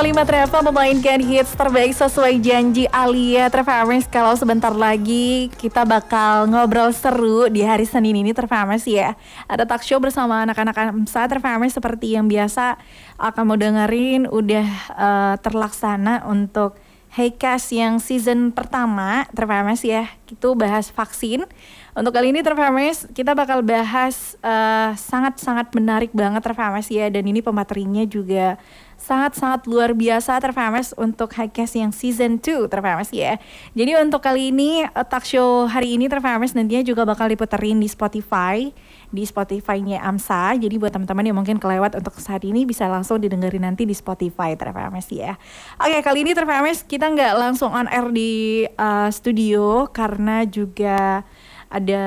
108,5 0.00 0.32
Travel 0.32 0.62
memainkan 0.72 1.20
hits 1.20 1.52
terbaik 1.52 1.92
sesuai 1.92 2.40
janji 2.40 2.88
Alia 2.88 3.52
Travelers. 3.52 4.08
Kalau 4.08 4.32
sebentar 4.32 4.72
lagi 4.72 5.52
kita 5.60 5.84
bakal 5.84 6.48
ngobrol 6.48 6.88
seru 6.96 7.52
di 7.52 7.60
hari 7.60 7.84
Senin 7.84 8.16
ini 8.16 8.32
Travelers 8.32 8.88
ya. 8.88 9.12
Ada 9.44 9.68
talk 9.68 9.84
show 9.84 10.00
bersama 10.00 10.40
anak-anak 10.48 10.72
AMSA 10.72 11.28
Travelers 11.28 11.76
seperti 11.76 12.16
yang 12.16 12.32
biasa 12.32 12.80
akan 13.20 13.44
mau 13.44 13.60
dengerin 13.60 14.24
udah 14.24 14.68
uh, 14.96 15.34
terlaksana 15.36 16.24
untuk 16.24 16.80
Highcast 17.10 17.74
yang 17.74 17.98
season 17.98 18.54
pertama 18.54 19.26
Travelers 19.36 19.82
ya. 19.82 20.08
Itu 20.30 20.54
bahas 20.54 20.94
vaksin. 20.94 21.42
Untuk 21.90 22.14
kali 22.14 22.30
ini 22.30 22.40
Terfames 22.40 23.02
kita 23.10 23.34
bakal 23.34 23.66
bahas 23.66 24.38
eh, 24.38 24.94
sangat-sangat 24.94 25.68
uh, 25.68 25.74
menarik 25.74 26.14
banget 26.14 26.38
Terfames 26.38 26.86
ya. 26.86 27.10
Dan 27.10 27.26
ini 27.26 27.42
pematerinya 27.42 28.06
juga 28.06 28.62
sangat-sangat 29.10 29.66
luar 29.66 29.90
biasa 29.90 30.38
Terfames 30.38 30.94
untuk 30.94 31.34
Highcast 31.34 31.74
yang 31.74 31.90
season 31.90 32.38
2 32.38 32.70
Terfames 32.70 33.10
ya. 33.10 33.42
Jadi 33.74 33.98
untuk 33.98 34.22
kali 34.22 34.54
ini 34.54 34.86
uh, 34.86 35.02
talk 35.02 35.26
show 35.26 35.66
hari 35.66 35.98
ini 35.98 36.06
Terfames 36.06 36.54
nantinya 36.54 36.86
juga 36.86 37.02
bakal 37.02 37.26
diputerin 37.26 37.82
di 37.82 37.90
Spotify 37.90 38.70
di 39.10 39.26
Spotify-nya 39.26 39.98
AMSA. 40.06 40.54
Jadi 40.62 40.78
buat 40.78 40.94
teman-teman 40.94 41.26
yang 41.26 41.34
mungkin 41.42 41.58
kelewat 41.58 41.98
untuk 41.98 42.14
saat 42.22 42.46
ini 42.46 42.62
bisa 42.62 42.86
langsung 42.86 43.18
didengerin 43.18 43.66
nanti 43.66 43.82
di 43.82 43.98
Spotify 43.98 44.54
Terfames 44.54 45.10
ya. 45.10 45.34
Oke 45.82 45.98
kali 46.06 46.22
ini 46.22 46.30
Terfames 46.30 46.86
kita 46.86 47.10
nggak 47.10 47.34
langsung 47.34 47.74
on 47.74 47.90
air 47.90 48.06
di 48.14 48.62
uh, 48.78 49.10
studio 49.10 49.90
karena 49.90 50.46
juga 50.46 51.26
ada 51.66 52.06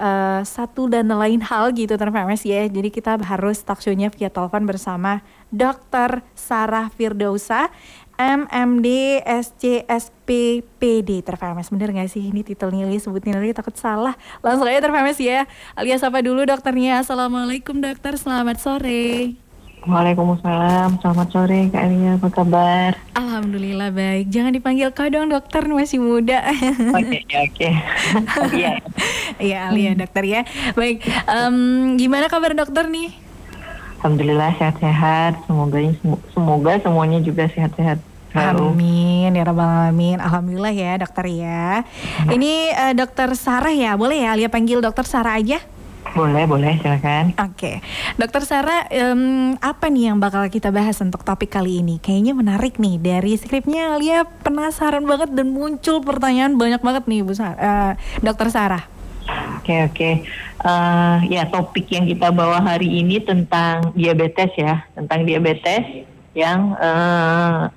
uh, 0.00 0.40
satu 0.42 0.88
dan 0.88 1.06
lain 1.12 1.44
hal 1.44 1.70
gitu 1.76 1.94
terfemes 1.94 2.42
ya. 2.42 2.66
Jadi 2.66 2.88
kita 2.88 3.20
harus 3.20 3.60
talk 3.60 3.84
show-nya 3.84 4.08
via 4.10 4.32
telepon 4.32 4.64
bersama 4.64 5.20
Dr. 5.50 6.22
Sarah 6.34 6.88
Firdausa 6.94 7.68
MMD 8.20 9.20
SCSP 9.24 10.60
PD 10.76 11.24
terfemes 11.24 11.72
bener 11.72 11.88
gak 11.96 12.12
sih? 12.12 12.28
Ini 12.28 12.44
titelnya 12.44 12.84
Li 12.84 13.00
sebutin 13.00 13.32
lagi 13.32 13.56
takut 13.56 13.72
salah. 13.80 14.12
Langsung 14.44 14.68
aja 14.68 14.84
terfemes 14.84 15.16
ya. 15.16 15.48
Alias 15.72 16.04
apa 16.04 16.20
dulu 16.20 16.44
dokternya? 16.44 17.00
Assalamualaikum 17.00 17.80
dokter. 17.80 18.20
Selamat 18.20 18.60
sore. 18.60 19.40
Waalaikumsalam, 19.80 21.00
selamat 21.00 21.28
sore 21.32 21.72
Kak 21.72 21.80
Alia, 21.88 22.20
apa 22.20 22.28
kabar? 22.28 23.00
Alhamdulillah 23.16 23.88
baik, 23.88 24.28
jangan 24.28 24.52
dipanggil 24.52 24.92
kau 24.92 25.08
dong 25.08 25.32
dokter, 25.32 25.64
masih 25.64 26.04
muda. 26.04 26.44
Oke, 26.92 27.24
oke 27.24 27.68
Iya. 28.52 28.76
Iya 29.40 29.72
Alia 29.72 29.96
dokter 29.96 30.28
ya. 30.28 30.44
Baik, 30.76 31.00
um, 31.24 31.96
gimana 31.96 32.28
kabar 32.28 32.52
dokter 32.52 32.92
nih? 32.92 33.29
Alhamdulillah 34.00 34.56
sehat-sehat, 34.56 35.44
semoga 35.44 35.76
semoga 36.32 36.72
semuanya 36.80 37.20
juga 37.20 37.44
sehat-sehat 37.52 38.00
Amin 38.34 39.34
ya 39.34 39.42
rabbal 39.42 39.66
alamin. 39.66 40.22
Alhamdulillah 40.22 40.70
ya 40.70 40.92
dokter 41.02 41.26
ya. 41.34 41.82
Hmm. 41.82 42.30
Ini 42.30 42.52
uh, 42.74 42.94
dokter 42.94 43.28
Sarah 43.34 43.74
ya, 43.74 43.98
boleh 43.98 44.22
ya 44.22 44.38
Alia 44.38 44.46
panggil 44.46 44.78
dokter 44.78 45.02
Sarah 45.02 45.34
aja? 45.34 45.58
Boleh, 46.10 46.42
boleh, 46.42 46.74
silakan. 46.82 47.38
Oke, 47.38 47.54
okay. 47.54 47.76
Dokter 48.18 48.42
Sarah, 48.42 48.82
um, 48.90 49.54
apa 49.62 49.86
nih 49.86 50.10
yang 50.10 50.18
bakal 50.18 50.42
kita 50.50 50.74
bahas 50.74 50.98
untuk 50.98 51.22
topik 51.22 51.54
kali 51.54 51.86
ini? 51.86 52.02
Kayaknya 52.02 52.34
menarik 52.34 52.82
nih 52.82 52.98
dari 52.98 53.38
skripnya 53.38 53.94
Alia 53.94 54.26
penasaran 54.26 55.06
banget 55.06 55.30
dan 55.30 55.54
muncul 55.54 56.02
pertanyaan 56.02 56.58
banyak 56.58 56.82
banget 56.82 57.04
nih, 57.06 57.20
Bu 57.22 57.36
Sarah, 57.36 57.58
uh, 57.62 57.92
Dokter 58.26 58.50
Sarah. 58.50 58.99
Oke 59.60 59.76
okay, 59.76 59.80
oke, 59.84 59.92
okay. 59.92 60.14
uh, 60.64 61.20
ya 61.28 61.44
topik 61.52 61.84
yang 61.92 62.08
kita 62.08 62.32
bawa 62.32 62.64
hari 62.64 62.88
ini 62.88 63.20
tentang 63.20 63.92
diabetes 63.92 64.48
ya, 64.56 64.88
tentang 64.96 65.28
diabetes 65.28 66.08
yang 66.32 66.72
uh, 66.80 67.68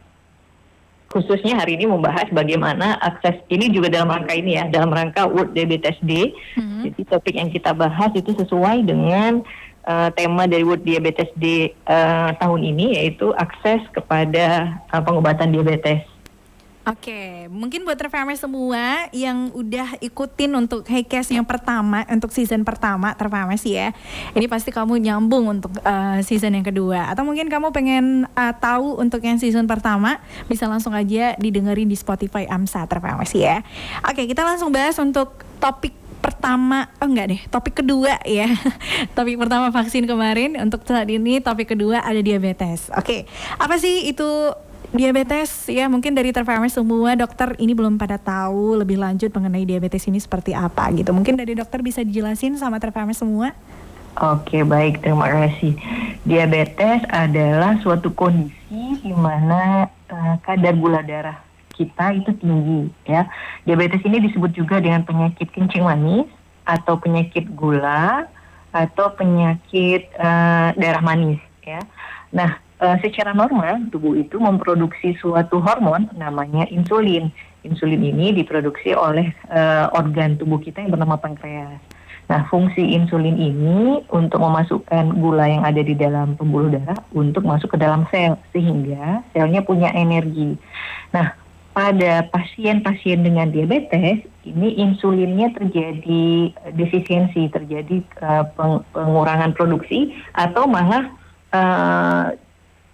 khususnya 1.11 1.59
hari 1.59 1.75
ini 1.75 1.91
membahas 1.91 2.31
bagaimana 2.31 2.95
akses 3.03 3.35
ini 3.51 3.67
juga 3.67 3.91
dalam 3.91 4.15
rangka 4.15 4.31
ini 4.31 4.55
ya 4.55 4.71
dalam 4.71 4.95
rangka 4.95 5.27
World 5.27 5.51
Diabetes 5.51 5.99
Day. 5.99 6.31
Hmm. 6.55 6.87
Jadi 6.87 7.03
topik 7.03 7.35
yang 7.35 7.51
kita 7.51 7.75
bahas 7.75 8.15
itu 8.15 8.31
sesuai 8.31 8.87
dengan 8.87 9.43
uh, 9.83 10.07
tema 10.15 10.47
dari 10.47 10.63
World 10.63 10.87
Diabetes 10.87 11.35
Day 11.35 11.75
uh, 11.91 12.31
tahun 12.39 12.63
ini 12.63 12.95
yaitu 12.95 13.35
akses 13.35 13.83
kepada 13.91 14.79
uh, 14.87 15.03
pengobatan 15.03 15.51
diabetes. 15.51 16.12
Oke, 16.83 17.47
mungkin 17.47 17.87
buat 17.87 17.95
Terfamer 17.95 18.35
semua 18.35 19.07
yang 19.15 19.55
udah 19.55 20.03
ikutin 20.03 20.51
untuk 20.51 20.83
Highcast 20.83 21.31
yang 21.31 21.47
pertama, 21.47 22.03
untuk 22.11 22.35
season 22.35 22.67
pertama 22.67 23.15
Terfamer 23.15 23.55
sih 23.55 23.79
ya. 23.79 23.95
Ini 24.35 24.51
pasti 24.51 24.67
kamu 24.67 24.99
nyambung 24.99 25.47
untuk 25.47 25.71
uh, 25.79 26.19
season 26.19 26.59
yang 26.59 26.67
kedua. 26.67 27.07
Atau 27.07 27.23
mungkin 27.23 27.47
kamu 27.47 27.71
pengen 27.71 28.27
uh, 28.35 28.51
tahu 28.59 28.99
untuk 28.99 29.23
yang 29.23 29.39
season 29.39 29.63
pertama, 29.63 30.19
bisa 30.51 30.67
langsung 30.67 30.91
aja 30.91 31.39
didengerin 31.39 31.87
di 31.87 31.95
Spotify 31.95 32.51
AMSA 32.51 32.83
Terfamer 32.91 33.31
sih 33.31 33.47
ya. 33.47 33.63
Oke, 34.03 34.27
kita 34.27 34.43
langsung 34.43 34.67
bahas 34.75 34.99
untuk 34.99 35.39
topik 35.63 35.95
pertama, 36.19 36.91
oh 36.99 37.07
enggak 37.07 37.31
deh, 37.31 37.41
topik 37.47 37.79
kedua 37.79 38.19
ya. 38.27 38.51
topik 39.15 39.39
pertama 39.39 39.71
vaksin 39.71 40.03
kemarin, 40.03 40.59
untuk 40.59 40.83
saat 40.83 41.07
ini 41.07 41.39
topik 41.39 41.79
kedua 41.79 42.03
ada 42.03 42.19
diabetes. 42.19 42.91
Oke, 42.91 43.23
apa 43.55 43.79
sih 43.79 44.11
itu 44.11 44.51
diabetes 44.93 45.49
ya 45.67 45.89
mungkin 45.89 46.13
dari 46.13 46.29
terfarmers 46.29 46.77
semua 46.77 47.17
dokter 47.17 47.57
ini 47.57 47.73
belum 47.73 47.97
pada 47.97 48.21
tahu 48.21 48.77
lebih 48.77 49.01
lanjut 49.01 49.33
mengenai 49.33 49.65
diabetes 49.65 50.05
ini 50.05 50.21
seperti 50.21 50.53
apa 50.53 50.93
gitu. 50.93 51.11
Mungkin 51.11 51.35
dari 51.35 51.57
dokter 51.57 51.81
bisa 51.81 52.05
dijelasin 52.05 52.55
sama 52.61 52.77
terfarmers 52.77 53.19
semua? 53.19 53.57
Oke 54.21 54.61
baik. 54.61 55.01
Terima 55.01 55.25
kasih. 55.25 55.73
Diabetes 56.23 57.01
adalah 57.09 57.81
suatu 57.81 58.13
kondisi 58.13 59.01
di 59.01 59.11
mana 59.11 59.89
uh, 60.13 60.37
kadar 60.45 60.77
gula 60.77 61.01
darah 61.01 61.41
kita 61.73 62.13
itu 62.13 62.31
tinggi 62.37 62.93
ya. 63.09 63.25
Diabetes 63.65 64.05
ini 64.05 64.21
disebut 64.23 64.53
juga 64.53 64.77
dengan 64.77 65.01
penyakit 65.03 65.49
kencing 65.51 65.83
manis 65.83 66.29
atau 66.63 66.95
penyakit 67.01 67.49
gula 67.57 68.29
atau 68.69 69.11
penyakit 69.17 70.07
uh, 70.15 70.71
darah 70.77 71.03
manis 71.03 71.41
ya. 71.65 71.81
Nah 72.29 72.62
uh, 72.83 72.99
secara 72.99 73.31
normal 73.31 73.87
tubuh 73.89 74.19
itu 74.19 74.35
memproduksi 74.35 75.15
suatu 75.23 75.63
hormon 75.63 76.11
namanya 76.19 76.67
insulin. 76.67 77.31
Insulin 77.63 78.03
ini 78.03 78.35
diproduksi 78.35 78.91
oleh 78.91 79.31
uh, 79.47 79.87
organ 79.95 80.35
tubuh 80.35 80.59
kita 80.59 80.83
yang 80.83 80.91
bernama 80.91 81.15
pankreas. 81.15 81.79
Nah, 82.27 82.47
fungsi 82.47 82.95
insulin 82.95 83.35
ini 83.35 84.03
untuk 84.11 84.39
memasukkan 84.39 85.15
gula 85.19 85.47
yang 85.47 85.63
ada 85.63 85.79
di 85.83 85.95
dalam 85.95 86.39
pembuluh 86.39 86.71
darah 86.71 86.95
untuk 87.11 87.43
masuk 87.43 87.75
ke 87.75 87.77
dalam 87.79 88.07
sel 88.11 88.39
sehingga 88.55 89.23
selnya 89.35 89.63
punya 89.63 89.91
energi. 89.91 90.55
Nah, 91.11 91.35
pada 91.75 92.23
pasien-pasien 92.31 93.27
dengan 93.27 93.51
diabetes 93.51 94.23
ini 94.47 94.75
insulinnya 94.79 95.51
terjadi 95.55 96.53
defisiensi, 96.75 97.47
terjadi 97.51 98.03
uh, 98.23 98.45
pengurangan 98.95 99.51
produksi 99.51 100.15
atau 100.35 100.63
malah 100.67 101.11
uh, 101.51 102.31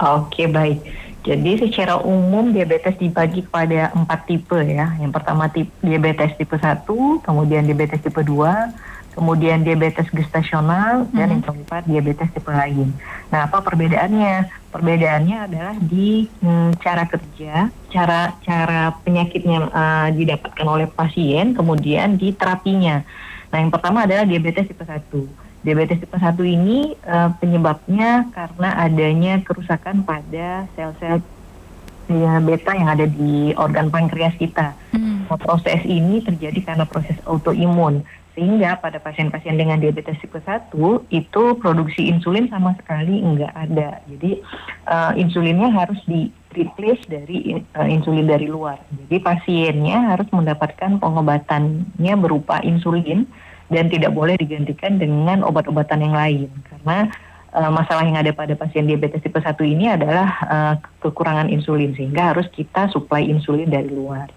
Oke 0.00 0.48
baik. 0.48 1.09
Jadi 1.20 1.60
secara 1.60 2.00
umum 2.00 2.48
diabetes 2.48 2.96
dibagi 2.96 3.44
kepada 3.44 3.92
empat 3.92 4.24
tipe 4.24 4.56
ya. 4.56 4.96
Yang 4.96 5.12
pertama 5.20 5.52
tipe 5.52 5.68
diabetes 5.84 6.32
tipe 6.40 6.56
1, 6.56 6.88
kemudian 7.20 7.68
diabetes 7.68 8.00
tipe 8.00 8.24
2, 8.24 9.12
kemudian 9.12 9.60
diabetes 9.60 10.08
gestasional, 10.08 11.04
mm-hmm. 11.04 11.16
dan 11.20 11.26
yang 11.28 11.42
keempat 11.44 11.82
diabetes 11.84 12.28
tipe 12.32 12.48
lain. 12.48 12.96
Nah, 13.28 13.52
apa 13.52 13.60
perbedaannya? 13.60 14.48
Perbedaannya 14.70 15.36
adalah 15.50 15.76
di 15.76 16.30
hmm, 16.40 16.78
cara 16.80 17.04
kerja, 17.04 17.68
cara 17.92 18.38
cara 18.40 18.96
penyakitnya 19.04 19.68
uh, 19.68 20.08
didapatkan 20.14 20.64
oleh 20.64 20.88
pasien, 20.88 21.52
kemudian 21.52 22.16
di 22.16 22.32
terapinya. 22.32 23.04
Nah, 23.52 23.58
yang 23.60 23.68
pertama 23.68 24.08
adalah 24.08 24.24
diabetes 24.24 24.72
tipe 24.72 24.86
1. 24.88 25.49
Diabetes 25.60 26.00
tipe 26.00 26.16
1 26.16 26.40
ini 26.40 26.96
uh, 27.04 27.36
penyebabnya 27.36 28.32
karena 28.32 28.68
adanya 28.80 29.44
kerusakan 29.44 30.08
pada 30.08 30.64
sel-sel 30.72 31.20
ya, 32.08 32.40
beta 32.40 32.72
yang 32.72 32.88
ada 32.88 33.06
di 33.06 33.52
organ 33.54 33.92
pankreas 33.92 34.34
kita. 34.40 34.72
Hmm. 34.96 35.28
Nah, 35.28 35.38
proses 35.38 35.84
ini 35.84 36.24
terjadi 36.24 36.74
karena 36.74 36.88
proses 36.88 37.14
autoimun 37.28 38.02
sehingga 38.32 38.78
pada 38.78 39.02
pasien-pasien 39.02 39.58
dengan 39.58 39.76
diabetes 39.76 40.16
tipe 40.22 40.38
1 40.38 40.72
itu 41.12 41.42
produksi 41.58 42.08
insulin 42.08 42.48
sama 42.48 42.72
sekali 42.78 43.20
enggak 43.20 43.52
ada. 43.52 44.00
Jadi 44.06 44.40
uh, 44.86 45.12
insulinnya 45.18 45.68
harus 45.74 45.98
di 46.06 46.30
replace 46.54 47.04
dari 47.10 47.58
uh, 47.76 47.84
insulin 47.84 48.26
dari 48.26 48.46
luar. 48.46 48.78
Jadi 48.90 49.16
pasiennya 49.20 50.14
harus 50.14 50.30
mendapatkan 50.32 50.98
pengobatannya 51.02 52.14
berupa 52.16 52.62
insulin 52.62 53.26
dan 53.70 53.86
tidak 53.86 54.12
boleh 54.12 54.34
digantikan 54.34 54.98
dengan 54.98 55.46
obat-obatan 55.46 56.02
yang 56.02 56.14
lain 56.14 56.50
karena 56.66 57.08
uh, 57.54 57.70
masalah 57.70 58.02
yang 58.02 58.18
ada 58.18 58.34
pada 58.34 58.54
pasien 58.58 58.86
diabetes 58.86 59.22
tipe 59.22 59.38
1 59.38 59.46
ini 59.62 59.90
adalah 59.90 60.28
uh, 60.46 60.74
kekurangan 61.02 61.50
insulin 61.50 61.94
sehingga 61.94 62.34
harus 62.34 62.50
kita 62.50 62.90
suplai 62.90 63.26
insulin 63.30 63.70
dari 63.70 63.90
luar. 63.90 64.30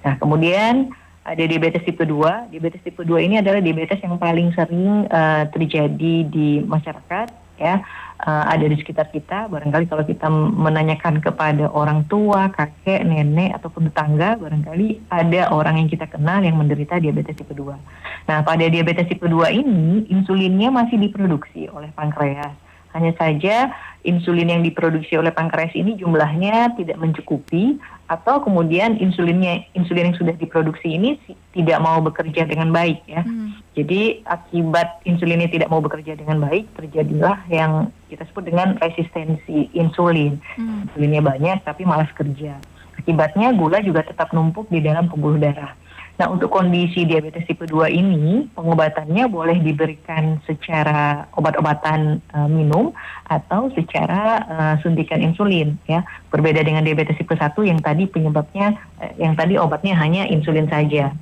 Nah, 0.00 0.16
kemudian 0.16 0.94
ada 1.20 1.42
diabetes 1.44 1.84
tipe 1.84 2.02
2. 2.02 2.50
Diabetes 2.54 2.80
tipe 2.80 3.02
2 3.04 3.26
ini 3.26 3.38
adalah 3.38 3.60
diabetes 3.60 4.00
yang 4.00 4.16
paling 4.16 4.54
sering 4.56 5.04
uh, 5.12 5.44
terjadi 5.52 6.14
di 6.26 6.64
masyarakat 6.64 7.28
ya 7.60 7.84
uh, 8.26 8.44
ada 8.48 8.64
di 8.64 8.76
sekitar 8.76 9.08
kita. 9.08 9.48
Barangkali 9.48 9.88
kalau 9.88 10.04
kita 10.04 10.28
menanyakan 10.32 11.24
kepada 11.24 11.68
orang 11.72 12.04
tua, 12.06 12.52
kakek, 12.52 13.04
nenek 13.04 13.56
ataupun 13.56 13.88
tetangga, 13.88 14.36
barangkali 14.36 15.08
ada 15.08 15.52
orang 15.52 15.80
yang 15.80 15.88
kita 15.88 16.06
kenal 16.08 16.44
yang 16.44 16.56
menderita 16.60 17.00
diabetes 17.00 17.36
tipe 17.36 17.52
2. 17.52 18.28
Nah, 18.28 18.38
pada 18.44 18.64
diabetes 18.68 19.08
tipe 19.08 19.24
2 19.24 19.50
ini 19.52 20.06
insulinnya 20.12 20.68
masih 20.68 21.00
diproduksi 21.00 21.66
oleh 21.72 21.88
pankreas. 21.96 22.52
Hanya 22.90 23.14
saja 23.14 23.70
insulin 24.02 24.48
yang 24.48 24.62
diproduksi 24.64 25.16
oleh 25.16 25.28
pankreas 25.32 25.72
ini 25.76 25.96
jumlahnya 26.00 26.72
tidak 26.76 26.96
mencukupi 26.96 27.76
atau 28.08 28.42
kemudian 28.42 28.98
insulinnya 28.98 29.62
insulin 29.76 30.10
yang 30.10 30.18
sudah 30.18 30.34
diproduksi 30.34 30.98
ini 30.98 31.20
tidak 31.54 31.78
mau 31.78 32.02
bekerja 32.02 32.48
dengan 32.48 32.72
baik 32.74 33.04
ya. 33.06 33.22
Hmm. 33.22 33.54
Jadi 33.76 34.24
akibat 34.26 35.04
insulinnya 35.06 35.46
tidak 35.46 35.70
mau 35.70 35.78
bekerja 35.78 36.18
dengan 36.18 36.42
baik 36.42 36.66
terjadilah 36.74 37.44
yang 37.52 37.92
kita 38.10 38.26
sebut 38.26 38.50
dengan 38.50 38.74
resistensi 38.80 39.70
insulin. 39.76 40.40
Hmm. 40.56 40.90
Insulinnya 40.90 41.22
banyak 41.22 41.62
tapi 41.62 41.86
malas 41.86 42.10
kerja. 42.16 42.58
Akibatnya 42.98 43.56
gula 43.56 43.80
juga 43.80 44.04
tetap 44.04 44.32
numpuk 44.36 44.68
di 44.68 44.84
dalam 44.84 45.08
pembuluh 45.08 45.40
darah. 45.40 45.72
Nah, 46.20 46.28
untuk 46.28 46.52
kondisi 46.52 47.08
diabetes 47.08 47.48
tipe 47.48 47.64
2 47.64 47.88
ini, 47.88 48.44
pengobatannya 48.52 49.24
boleh 49.32 49.56
diberikan 49.64 50.36
secara 50.44 51.24
obat-obatan 51.32 52.20
uh, 52.36 52.44
minum 52.44 52.92
atau 53.24 53.72
secara 53.72 54.44
uh, 54.44 54.74
suntikan 54.84 55.24
insulin 55.24 55.80
ya. 55.88 56.04
Berbeda 56.28 56.60
dengan 56.60 56.84
diabetes 56.84 57.16
tipe 57.16 57.32
1 57.32 57.56
yang 57.64 57.80
tadi 57.80 58.04
penyebabnya 58.04 58.76
uh, 59.00 59.16
yang 59.16 59.32
tadi 59.32 59.56
obatnya 59.56 59.96
hanya 59.96 60.28
insulin 60.28 60.68
saja. 60.68 61.16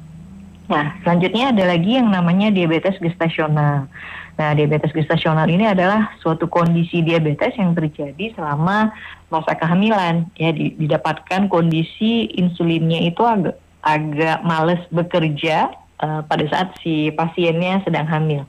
Nah, 0.66 0.98
selanjutnya 1.06 1.54
ada 1.54 1.62
lagi 1.70 1.94
yang 1.94 2.10
namanya 2.10 2.50
diabetes 2.50 2.98
gestasional. 2.98 3.86
Nah, 4.34 4.50
diabetes 4.58 4.90
gestasional 4.90 5.46
ini 5.46 5.62
adalah 5.62 6.10
suatu 6.18 6.50
kondisi 6.50 7.06
diabetes 7.06 7.54
yang 7.54 7.70
terjadi 7.70 8.34
selama 8.34 8.90
masa 9.30 9.54
kehamilan 9.54 10.26
ya 10.34 10.50
didapatkan 10.50 11.46
kondisi 11.46 12.34
insulinnya 12.34 13.06
itu 13.06 13.22
agak 13.22 13.54
agak 13.88 14.44
males 14.44 14.82
bekerja 14.92 15.72
uh, 16.04 16.20
pada 16.28 16.44
saat 16.52 16.68
si 16.84 17.08
pasiennya 17.16 17.80
sedang 17.88 18.04
hamil. 18.04 18.44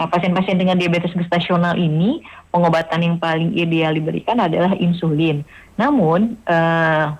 Nah, 0.00 0.08
pasien-pasien 0.08 0.56
dengan 0.56 0.80
diabetes 0.80 1.12
gestasional 1.12 1.76
ini 1.76 2.24
pengobatan 2.48 3.04
yang 3.04 3.16
paling 3.20 3.52
ideal 3.52 3.92
diberikan 3.92 4.40
adalah 4.40 4.72
insulin. 4.80 5.44
Namun 5.76 6.40
uh, 6.48 7.12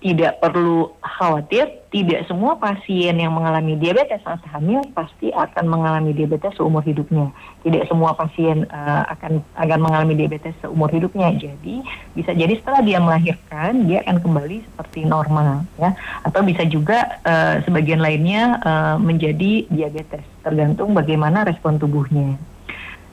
tidak 0.00 0.40
perlu 0.40 0.96
khawatir, 1.04 1.84
tidak 1.92 2.24
semua 2.24 2.56
pasien 2.56 3.12
yang 3.20 3.36
mengalami 3.36 3.76
diabetes 3.76 4.24
saat 4.24 4.40
hamil 4.48 4.80
pasti 4.96 5.28
akan 5.28 5.68
mengalami 5.68 6.16
diabetes 6.16 6.56
seumur 6.56 6.80
hidupnya. 6.80 7.28
Tidak 7.60 7.84
semua 7.84 8.16
pasien 8.16 8.64
uh, 8.72 9.04
akan 9.12 9.44
akan 9.60 9.78
mengalami 9.78 10.16
diabetes 10.16 10.56
seumur 10.64 10.88
hidupnya. 10.88 11.36
Jadi 11.36 11.84
bisa 12.16 12.32
jadi 12.32 12.56
setelah 12.56 12.80
dia 12.80 12.96
melahirkan 12.96 13.84
dia 13.84 14.00
akan 14.08 14.24
kembali 14.24 14.64
seperti 14.72 15.04
normal, 15.04 15.68
ya. 15.76 15.92
Atau 16.24 16.40
bisa 16.48 16.64
juga 16.64 17.20
uh, 17.28 17.60
sebagian 17.68 18.00
lainnya 18.00 18.56
uh, 18.64 18.96
menjadi 18.96 19.68
diabetes, 19.68 20.24
tergantung 20.40 20.96
bagaimana 20.96 21.44
respon 21.44 21.76
tubuhnya. 21.76 22.40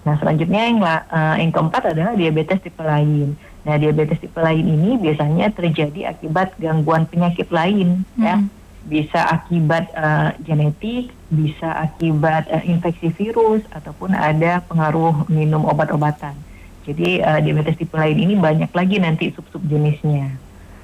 Nah 0.08 0.16
selanjutnya 0.24 0.62
yang 0.72 0.80
uh, 0.80 1.36
yang 1.36 1.52
keempat 1.52 1.92
adalah 1.92 2.16
diabetes 2.16 2.64
tipe 2.64 2.80
lain. 2.80 3.36
Nah, 3.66 3.76
diabetes 3.76 4.22
tipe 4.22 4.38
lain 4.38 4.64
ini 4.64 4.96
biasanya 5.02 5.52
terjadi 5.52 6.14
akibat 6.14 6.56
gangguan 6.62 7.10
penyakit 7.10 7.50
lain, 7.50 8.06
hmm. 8.16 8.24
ya. 8.24 8.38
Bisa 8.88 9.20
akibat 9.20 9.92
uh, 10.00 10.32
genetik, 10.48 11.12
bisa 11.28 11.68
akibat 11.76 12.48
uh, 12.48 12.64
infeksi 12.64 13.12
virus, 13.12 13.66
ataupun 13.76 14.16
ada 14.16 14.64
pengaruh 14.64 15.28
minum 15.28 15.68
obat-obatan. 15.68 16.32
Jadi 16.88 17.20
uh, 17.20 17.44
diabetes 17.44 17.76
tipe 17.76 18.00
lain 18.00 18.16
ini 18.16 18.40
banyak 18.40 18.72
lagi 18.72 18.96
nanti 19.04 19.36
sub-sub 19.36 19.60
jenisnya. 19.68 20.32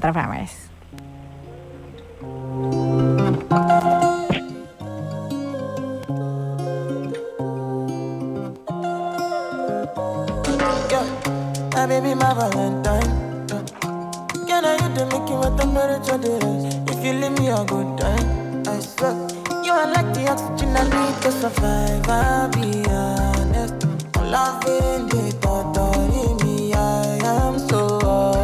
I 18.66 18.78
swear. 18.78 19.39
You 19.70 19.76
are 19.76 19.92
like 19.92 20.12
the 20.12 20.28
oxygen 20.28 20.76
I 20.76 20.82
need 20.82 21.22
to 21.22 21.30
survive. 21.30 22.08
I'll 22.08 22.48
be 22.48 22.82
honest. 22.90 23.86
I'm 24.16 24.28
loving 24.28 25.06
the 25.06 25.30
thought 25.40 25.78
of 25.78 26.42
me. 26.42 26.74
I 26.74 27.20
am 27.22 27.56
so 27.56 27.80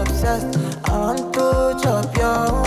obsessed. 0.03 0.57
I 0.85 0.97
want 0.97 1.35
to 1.35 1.77
chop 1.83 2.17
your 2.17 2.67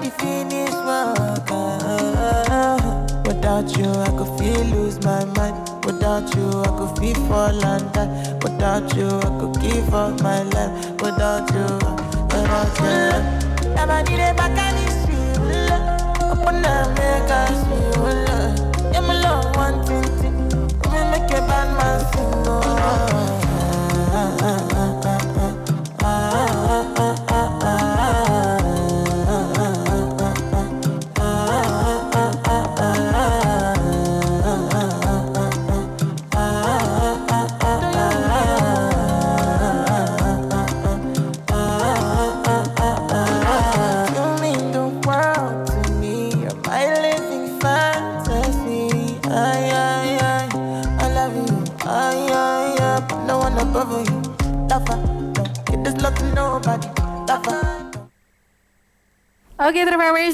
the 0.00 0.10
finish 0.10 0.74
work. 0.86 1.50
Without 3.26 3.76
you, 3.76 3.90
I 3.90 4.10
could 4.16 4.38
feel 4.38 4.64
lose 4.74 4.98
my 5.04 5.24
mind. 5.36 5.56
Without 5.84 6.34
you, 6.34 6.46
I 6.62 6.68
could 6.78 6.98
feel 6.98 7.18
fall 7.26 7.64
and 7.64 7.92
die. 7.92 8.08
Without 8.42 8.94
you, 8.96 9.06
I 9.08 9.30
could 9.40 9.60
give 9.60 9.94
up 9.94 10.20
my 10.22 10.42
life. 10.42 10.90
Without 11.02 11.52
you, 11.52 11.66
without 12.32 12.78
you. 12.80 13.74
Never 13.74 14.02
did 14.04 14.20
it 14.20 14.36
back 14.36 14.58
at 14.58 14.74
this 14.78 14.96
feel. 15.06 15.42
Open 16.30 16.64
up, 16.64 16.88
make 16.96 17.30
us 17.30 17.58
feel. 17.68 18.08
Yeah, 18.92 19.00
my 19.00 19.14
love, 19.20 19.56
one 19.56 19.84
thing. 19.86 20.02
Let 20.82 20.92
me 20.92 21.00
make 21.10 21.30
a 21.30 21.40
bad 21.48 21.68
man 21.76 22.00
sing. 22.12 22.46
Oh, 24.12 24.69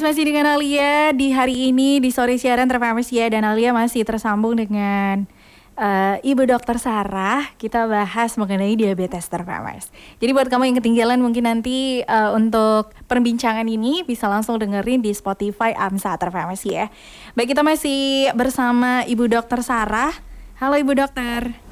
masih 0.06 0.22
dengan 0.22 0.46
Alia 0.46 1.10
di 1.10 1.34
hari 1.34 1.74
ini 1.74 1.98
di 1.98 2.14
sore 2.14 2.38
siaran 2.38 2.70
Trafamers 2.70 3.10
ya 3.10 3.26
dan 3.26 3.42
Alia 3.42 3.74
masih 3.74 4.06
tersambung 4.06 4.54
dengan 4.54 5.26
uh, 5.74 6.22
Ibu 6.22 6.46
Dokter 6.46 6.78
Sarah. 6.78 7.50
Kita 7.58 7.90
bahas 7.90 8.38
mengenai 8.38 8.78
diabetes 8.78 9.26
Trafamers. 9.26 9.90
Jadi 10.22 10.30
buat 10.30 10.46
kamu 10.46 10.70
yang 10.70 10.78
ketinggalan 10.78 11.18
mungkin 11.18 11.50
nanti 11.50 12.06
uh, 12.06 12.38
untuk 12.38 12.94
perbincangan 13.10 13.66
ini 13.66 14.06
bisa 14.06 14.30
langsung 14.30 14.62
dengerin 14.62 15.02
di 15.02 15.10
Spotify 15.10 15.74
Amsa 15.74 16.14
Trafamers 16.14 16.62
ya. 16.62 16.86
Baik, 17.34 17.58
kita 17.58 17.66
masih 17.66 18.30
bersama 18.38 19.02
Ibu 19.10 19.26
Dokter 19.26 19.58
Sarah. 19.66 20.14
Halo 20.62 20.78
Ibu 20.78 20.94
Dokter. 20.94 21.65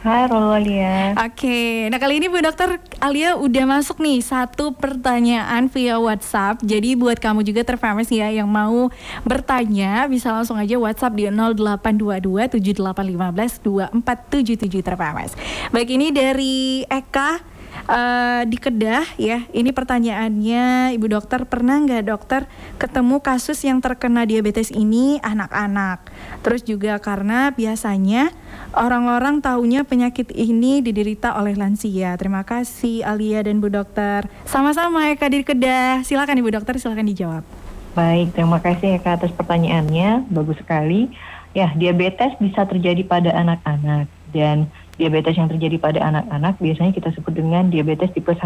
Halo 0.00 0.56
Alia. 0.56 1.12
Oke, 1.12 1.84
nah 1.92 2.00
kali 2.00 2.24
ini 2.24 2.32
Bu 2.32 2.40
Dokter 2.40 2.80
Alia 3.04 3.36
udah 3.36 3.68
masuk 3.68 4.00
nih 4.00 4.24
satu 4.24 4.72
pertanyaan 4.72 5.68
via 5.68 6.00
WhatsApp. 6.00 6.64
Jadi 6.64 6.96
buat 6.96 7.20
kamu 7.20 7.44
juga 7.44 7.68
terfamous 7.68 8.08
ya 8.08 8.32
yang 8.32 8.48
mau 8.48 8.88
bertanya 9.28 10.08
bisa 10.08 10.32
langsung 10.32 10.56
aja 10.56 10.80
WhatsApp 10.80 11.20
di 11.20 11.28
0822 11.28 12.48
7815 12.48 13.60
2477 13.60 14.80
terfamous. 14.80 15.36
Baik 15.68 15.92
ini 15.92 16.08
dari 16.08 16.80
Eka 16.88 17.44
uh, 17.86 18.42
di 18.44 18.56
Kedah 18.58 19.06
ya. 19.16 19.46
Ini 19.54 19.70
pertanyaannya 19.70 20.92
Ibu 20.98 21.06
dokter 21.08 21.46
pernah 21.46 21.80
nggak 21.80 22.04
dokter 22.04 22.44
ketemu 22.76 23.22
kasus 23.22 23.60
yang 23.64 23.78
terkena 23.78 24.26
diabetes 24.26 24.74
ini 24.74 25.22
anak-anak? 25.22 26.10
Terus 26.44 26.66
juga 26.66 26.98
karena 26.98 27.54
biasanya 27.54 28.34
orang-orang 28.74 29.40
tahunya 29.40 29.86
penyakit 29.86 30.34
ini 30.34 30.84
diderita 30.84 31.38
oleh 31.38 31.56
lansia. 31.56 32.18
Terima 32.20 32.44
kasih 32.44 33.06
Alia 33.06 33.40
dan 33.46 33.62
Bu 33.62 33.70
dokter. 33.70 34.26
Sama-sama 34.44 35.08
Eka 35.12 35.30
di 35.30 35.46
Kedah. 35.46 36.02
Silakan 36.02 36.40
Ibu 36.42 36.50
dokter 36.50 36.76
silakan 36.76 37.08
dijawab. 37.08 37.44
Baik, 37.90 38.34
terima 38.38 38.62
kasih 38.62 39.02
Eka 39.02 39.18
atas 39.18 39.34
pertanyaannya. 39.34 40.30
Bagus 40.30 40.58
sekali. 40.62 41.10
Ya, 41.50 41.74
diabetes 41.74 42.38
bisa 42.38 42.62
terjadi 42.62 43.02
pada 43.02 43.34
anak-anak 43.34 44.06
dan 44.30 44.70
diabetes 45.00 45.40
yang 45.40 45.48
terjadi 45.48 45.80
pada 45.80 46.00
anak-anak 46.04 46.60
biasanya 46.60 46.92
kita 46.92 47.08
sebut 47.16 47.32
dengan 47.32 47.72
diabetes 47.72 48.12
tipe 48.12 48.36
1 48.36 48.44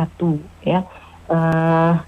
ya. 0.62 0.86
Uh, 1.26 1.98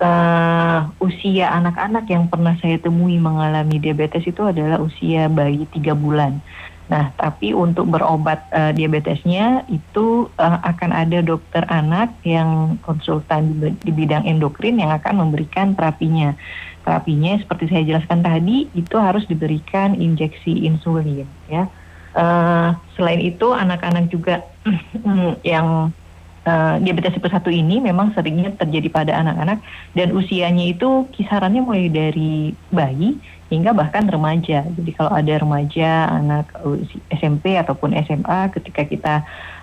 uh, 0.00 0.80
usia 1.04 1.52
anak-anak 1.52 2.08
yang 2.08 2.30
pernah 2.32 2.56
saya 2.58 2.80
temui 2.80 3.20
mengalami 3.20 3.76
diabetes 3.76 4.24
itu 4.24 4.40
adalah 4.48 4.80
usia 4.80 5.28
bayi 5.28 5.68
3 5.68 5.92
bulan. 5.92 6.40
Nah, 6.88 7.12
tapi 7.20 7.52
untuk 7.52 7.92
berobat 7.92 8.48
uh, 8.48 8.72
diabetesnya 8.72 9.68
itu 9.68 10.32
uh, 10.40 10.58
akan 10.64 10.96
ada 10.96 11.20
dokter 11.20 11.60
anak 11.68 12.16
yang 12.24 12.80
konsultan 12.80 13.60
di, 13.60 13.76
di 13.84 13.92
bidang 13.92 14.24
endokrin 14.24 14.80
yang 14.80 14.96
akan 14.96 15.20
memberikan 15.20 15.76
terapinya. 15.76 16.32
Terapinya 16.88 17.36
seperti 17.44 17.68
saya 17.68 17.84
jelaskan 17.84 18.24
tadi 18.24 18.72
itu 18.72 18.96
harus 18.96 19.28
diberikan 19.28 20.00
injeksi 20.00 20.64
insulin 20.64 21.28
ya. 21.52 21.68
Uh, 22.18 22.74
selain 22.98 23.22
itu 23.22 23.54
anak-anak 23.54 24.10
juga 24.10 24.42
yang 25.46 25.94
uh, 26.42 26.74
diabetes 26.82 27.14
tipe 27.14 27.30
1 27.30 27.38
ini 27.54 27.78
memang 27.78 28.10
seringnya 28.10 28.58
terjadi 28.58 28.88
pada 28.90 29.12
anak-anak 29.22 29.62
dan 29.94 30.10
usianya 30.10 30.66
itu 30.66 31.06
kisarannya 31.14 31.62
mulai 31.62 31.86
dari 31.86 32.50
bayi 32.74 33.22
hingga 33.48 33.72
bahkan 33.72 34.10
remaja. 34.10 34.64
Jadi 34.66 34.90
kalau 34.98 35.14
ada 35.14 35.34
remaja, 35.40 36.10
anak 36.12 36.52
SMP 37.14 37.56
ataupun 37.56 37.96
SMA 38.04 38.40
ketika 38.52 38.82
kita 38.84 39.14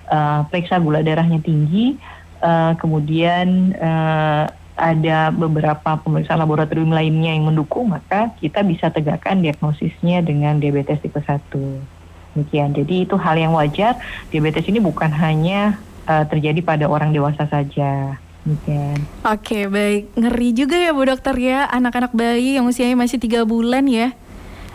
uh, 0.09 0.47
periksa 0.49 0.81
gula 0.81 1.05
darahnya 1.05 1.37
tinggi, 1.43 1.99
uh, 2.41 2.73
kemudian 2.81 3.77
uh, 3.77 4.49
ada 4.75 5.31
beberapa 5.31 6.01
pemeriksaan 6.03 6.41
laboratorium 6.41 6.91
lainnya 6.91 7.31
yang 7.31 7.47
mendukung, 7.47 7.95
maka 7.95 8.33
kita 8.41 8.59
bisa 8.65 8.91
tegakkan 8.91 9.39
diagnosisnya 9.39 10.19
dengan 10.25 10.59
diabetes 10.59 10.99
tipe 10.99 11.21
1 11.21 11.95
demikian. 12.35 12.75
Jadi 12.75 13.07
itu 13.07 13.15
hal 13.15 13.39
yang 13.39 13.55
wajar. 13.55 13.95
Diabetes 14.29 14.67
ini 14.67 14.83
bukan 14.83 15.09
hanya 15.09 15.79
uh, 16.05 16.27
terjadi 16.27 16.59
pada 16.61 16.85
orang 16.85 17.15
dewasa 17.15 17.47
saja. 17.47 18.19
Demikian. 18.45 19.01
Oke, 19.25 19.65
baik. 19.65 20.13
Ngeri 20.13 20.49
juga 20.53 20.77
ya 20.77 20.93
Bu 20.93 21.07
Dokter 21.07 21.33
ya, 21.39 21.65
anak-anak 21.71 22.13
bayi 22.13 22.61
yang 22.61 22.69
usianya 22.69 22.93
masih 22.93 23.17
tiga 23.17 23.41
bulan 23.41 23.89
ya. 23.89 24.13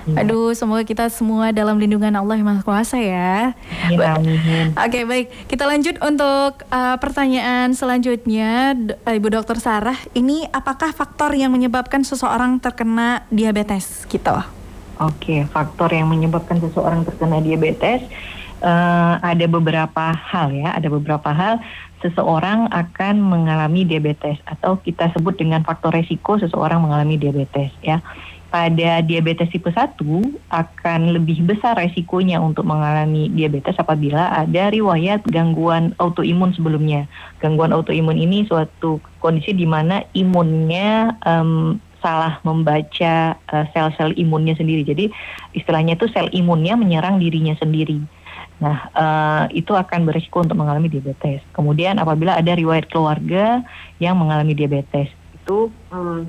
Ya. 0.09 0.25
Aduh, 0.25 0.57
semoga 0.57 0.81
kita 0.81 1.13
semua 1.13 1.53
dalam 1.53 1.77
lindungan 1.77 2.11
Allah 2.17 2.41
yang 2.41 2.49
Maha 2.49 2.65
Kuasa 2.65 2.97
ya. 2.97 3.53
Ya, 3.93 4.17
amin. 4.17 4.73
Oke, 4.73 5.05
baik. 5.05 5.29
Kita 5.45 5.69
lanjut 5.69 6.01
untuk 6.01 6.65
uh, 6.73 6.97
pertanyaan 6.97 7.77
selanjutnya, 7.77 8.73
Ibu 9.05 9.29
Dokter 9.29 9.61
Sarah. 9.61 10.01
Ini 10.17 10.49
apakah 10.57 10.97
faktor 10.97 11.37
yang 11.37 11.53
menyebabkan 11.53 12.01
seseorang 12.01 12.59
terkena 12.65 13.29
diabetes 13.29 14.09
gitu? 14.09 14.60
Oke, 15.01 15.49
faktor 15.49 15.97
yang 15.97 16.13
menyebabkan 16.13 16.61
seseorang 16.61 17.09
terkena 17.09 17.41
diabetes 17.41 18.05
uh, 18.61 19.17
ada 19.21 19.47
beberapa 19.49 20.13
hal 20.13 20.53
ya, 20.53 20.77
ada 20.77 20.93
beberapa 20.93 21.33
hal 21.33 21.57
seseorang 22.01 22.69
akan 22.73 23.21
mengalami 23.21 23.85
diabetes 23.85 24.41
atau 24.49 24.81
kita 24.81 25.13
sebut 25.13 25.37
dengan 25.37 25.65
faktor 25.65 25.93
resiko 25.93 26.37
seseorang 26.41 26.85
mengalami 26.85 27.17
diabetes 27.17 27.73
ya. 27.81 28.01
Pada 28.51 28.99
diabetes 29.07 29.47
tipe 29.47 29.71
1 29.71 29.95
akan 30.51 31.01
lebih 31.15 31.47
besar 31.47 31.79
resikonya 31.79 32.43
untuk 32.43 32.67
mengalami 32.67 33.31
diabetes 33.31 33.79
apabila 33.79 34.27
ada 34.35 34.75
riwayat 34.75 35.23
gangguan 35.31 35.95
autoimun 36.03 36.51
sebelumnya. 36.51 37.07
Gangguan 37.39 37.71
autoimun 37.71 38.19
ini 38.19 38.43
suatu 38.51 38.99
kondisi 39.23 39.55
di 39.55 39.71
mana 39.71 40.03
imunnya 40.19 41.15
um, 41.23 41.79
salah 42.01 42.43
membaca 42.43 43.37
uh, 43.37 43.65
sel-sel 43.73 44.17
imunnya 44.17 44.57
sendiri. 44.57 44.83
Jadi 44.85 45.13
istilahnya 45.57 45.97
itu 45.97 46.09
sel 46.13 46.29
imunnya 46.33 46.77
menyerang 46.77 47.21
dirinya 47.21 47.55
sendiri. 47.57 48.01
Nah, 48.61 48.77
uh, 48.93 49.45
itu 49.57 49.73
akan 49.73 50.05
berisiko 50.05 50.45
untuk 50.45 50.61
mengalami 50.61 50.93
diabetes. 50.93 51.41
Kemudian 51.57 51.97
apabila 51.97 52.37
ada 52.37 52.53
riwayat 52.53 52.93
keluarga 52.93 53.65
yang 53.97 54.21
mengalami 54.21 54.53
diabetes, 54.53 55.09
itu 55.33 55.73
um, 55.89 56.29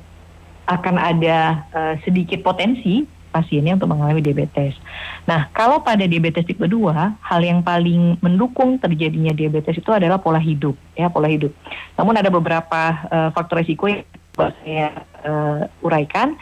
akan 0.72 0.96
ada 0.96 1.68
uh, 1.76 1.94
sedikit 2.08 2.40
potensi 2.40 3.04
pasiennya 3.32 3.80
untuk 3.80 3.92
mengalami 3.92 4.20
diabetes. 4.20 4.76
Nah, 5.24 5.48
kalau 5.56 5.84
pada 5.84 6.04
diabetes 6.04 6.44
tipe 6.44 6.68
2, 6.68 6.72
hal 7.20 7.42
yang 7.44 7.64
paling 7.64 8.20
mendukung 8.20 8.76
terjadinya 8.80 9.32
diabetes 9.32 9.80
itu 9.80 9.92
adalah 9.92 10.20
pola 10.20 10.40
hidup, 10.40 10.76
ya 10.96 11.08
pola 11.08 11.32
hidup. 11.32 11.52
Namun 11.96 12.20
ada 12.20 12.28
beberapa 12.28 12.82
uh, 13.08 13.30
faktor 13.32 13.64
risiko 13.64 13.88
yang 13.88 14.04
saya 14.36 15.04
uh, 15.26 15.66
uraikan 15.82 16.38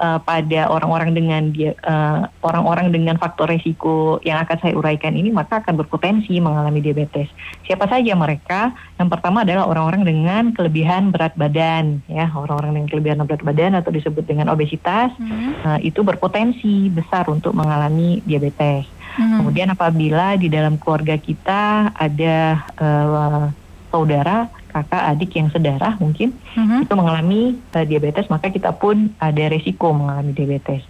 uh, 0.00 0.18
pada 0.24 0.72
orang-orang 0.72 1.12
dengan 1.12 1.42
dia 1.52 1.76
uh, 1.84 2.26
orang-orang 2.40 2.90
dengan 2.90 3.20
faktor 3.20 3.52
resiko 3.52 4.18
yang 4.24 4.40
akan 4.40 4.56
saya 4.58 4.72
uraikan 4.74 5.12
ini 5.12 5.28
maka 5.28 5.60
akan 5.60 5.76
berpotensi 5.76 6.40
mengalami 6.40 6.80
diabetes. 6.80 7.28
Siapa 7.68 7.86
saja 7.86 8.16
mereka? 8.16 8.72
Yang 8.96 9.08
pertama 9.12 9.44
adalah 9.44 9.68
orang-orang 9.68 10.02
dengan 10.08 10.42
kelebihan 10.56 11.12
berat 11.12 11.36
badan 11.36 12.00
ya, 12.08 12.32
orang-orang 12.32 12.80
dengan 12.80 12.88
kelebihan 12.88 13.18
berat 13.28 13.44
badan 13.44 13.76
atau 13.76 13.92
disebut 13.92 14.24
dengan 14.24 14.48
obesitas 14.48 15.12
hmm. 15.20 15.62
uh, 15.62 15.78
itu 15.84 16.00
berpotensi 16.00 16.88
besar 16.88 17.28
untuk 17.28 17.52
mengalami 17.52 18.24
diabetes. 18.24 18.88
Hmm. 19.20 19.42
Kemudian 19.42 19.68
apabila 19.74 20.38
di 20.38 20.48
dalam 20.48 20.80
keluarga 20.80 21.18
kita 21.18 21.92
ada 21.92 22.62
uh, 22.78 23.44
saudara 23.90 24.59
kakak 24.70 25.02
adik 25.10 25.34
yang 25.34 25.50
sedarah 25.50 25.98
mungkin 25.98 26.32
uh-huh. 26.54 26.86
itu 26.86 26.94
mengalami 26.94 27.58
uh, 27.74 27.84
diabetes 27.84 28.30
maka 28.30 28.48
kita 28.48 28.70
pun 28.72 29.10
ada 29.18 29.50
resiko 29.50 29.90
mengalami 29.90 30.30
diabetes. 30.32 30.86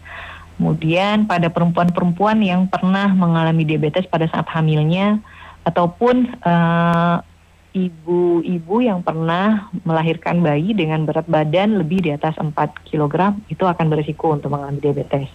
Kemudian 0.61 1.25
pada 1.25 1.49
perempuan-perempuan 1.49 2.45
yang 2.45 2.69
pernah 2.69 3.09
mengalami 3.09 3.65
diabetes 3.65 4.05
pada 4.05 4.29
saat 4.29 4.45
hamilnya 4.53 5.17
ataupun 5.65 6.37
uh, 6.45 7.25
ibu-ibu 7.73 8.77
yang 8.83 9.01
pernah 9.01 9.73
melahirkan 9.87 10.43
bayi 10.43 10.77
dengan 10.77 11.07
berat 11.09 11.25
badan 11.31 11.81
lebih 11.81 12.05
di 12.05 12.11
atas 12.13 12.37
4 12.37 12.53
kg 12.85 13.41
itu 13.49 13.65
akan 13.65 13.87
berisiko 13.89 14.37
untuk 14.37 14.53
mengalami 14.53 14.85
diabetes. 14.85 15.33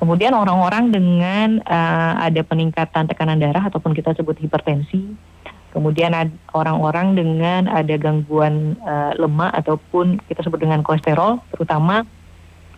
Kemudian 0.00 0.32
orang-orang 0.32 0.88
dengan 0.88 1.60
uh, 1.60 2.24
ada 2.24 2.40
peningkatan 2.40 3.04
tekanan 3.04 3.36
darah 3.36 3.68
ataupun 3.68 3.92
kita 3.92 4.16
sebut 4.16 4.40
hipertensi 4.40 5.12
Kemudian 5.70 6.10
orang-orang 6.50 7.14
dengan 7.14 7.70
ada 7.70 7.94
gangguan 7.94 8.74
uh, 8.82 9.14
lemak 9.14 9.54
ataupun 9.54 10.18
kita 10.26 10.42
sebut 10.42 10.58
dengan 10.58 10.82
kolesterol, 10.82 11.38
terutama 11.54 12.02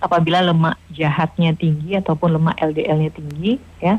apabila 0.05 0.45
lemak 0.45 0.77
jahatnya 0.93 1.57
tinggi 1.57 1.97
ataupun 1.97 2.37
lemak 2.37 2.61
LDL-nya 2.61 3.11
tinggi, 3.17 3.57
ya. 3.81 3.97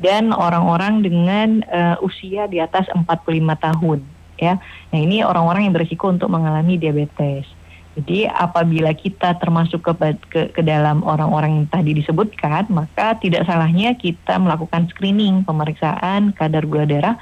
Dan 0.00 0.32
orang-orang 0.32 1.02
dengan 1.02 1.60
uh, 1.68 1.96
usia 2.00 2.46
di 2.46 2.62
atas 2.62 2.86
45 2.94 3.10
tahun, 3.58 3.98
ya. 4.38 4.62
Nah 4.94 4.98
ini 5.02 5.26
orang-orang 5.26 5.66
yang 5.66 5.74
berisiko 5.74 6.06
untuk 6.06 6.30
mengalami 6.30 6.78
diabetes. 6.78 7.50
Jadi 7.98 8.30
apabila 8.30 8.94
kita 8.94 9.34
termasuk 9.42 9.82
ke, 9.82 9.92
ke, 10.30 10.40
ke 10.54 10.62
dalam 10.62 11.02
orang-orang 11.02 11.58
yang 11.58 11.66
tadi 11.66 11.98
disebutkan, 11.98 12.70
maka 12.70 13.18
tidak 13.18 13.42
salahnya 13.50 13.98
kita 13.98 14.38
melakukan 14.38 14.86
screening 14.94 15.42
pemeriksaan 15.42 16.30
kadar 16.38 16.62
gula 16.70 16.86
darah 16.86 17.18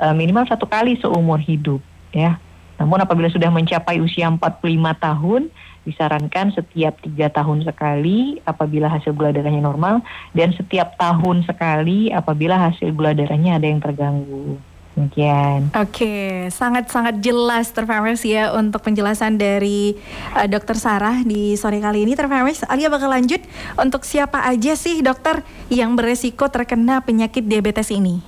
uh, 0.00 0.14
minimal 0.16 0.44
satu 0.48 0.64
kali 0.68 0.96
seumur 1.00 1.40
hidup 1.40 1.80
ya. 2.12 2.40
Namun 2.76 3.00
apabila 3.00 3.32
sudah 3.32 3.48
mencapai 3.48 4.04
usia 4.04 4.28
45 4.28 4.60
tahun, 5.00 5.48
disarankan 5.86 6.50
setiap 6.52 6.98
tiga 6.98 7.30
tahun 7.30 7.62
sekali 7.62 8.42
apabila 8.42 8.90
hasil 8.90 9.14
gula 9.14 9.30
darahnya 9.30 9.62
normal 9.62 10.02
dan 10.34 10.50
setiap 10.52 10.98
tahun 10.98 11.46
sekali 11.46 12.10
apabila 12.10 12.58
hasil 12.58 12.90
gula 12.90 13.14
darahnya 13.14 13.56
ada 13.56 13.66
yang 13.70 13.78
terganggu. 13.78 14.58
Demikian. 14.96 15.76
Oke, 15.76 16.48
sangat-sangat 16.48 17.20
jelas 17.20 17.68
terfamous 17.68 18.24
ya 18.24 18.56
untuk 18.56 18.80
penjelasan 18.80 19.36
dari 19.36 19.92
uh, 20.32 20.48
Dokter 20.48 20.72
Sarah 20.72 21.20
di 21.20 21.52
sore 21.52 21.84
kali 21.84 22.08
ini 22.08 22.16
terfamous. 22.16 22.64
Alia 22.64 22.88
bakal 22.88 23.12
lanjut 23.12 23.44
untuk 23.76 24.08
siapa 24.08 24.48
aja 24.48 24.72
sih 24.72 25.04
dokter 25.04 25.44
yang 25.68 26.00
beresiko 26.00 26.48
terkena 26.48 27.04
penyakit 27.04 27.44
diabetes 27.44 27.92
ini? 27.92 28.24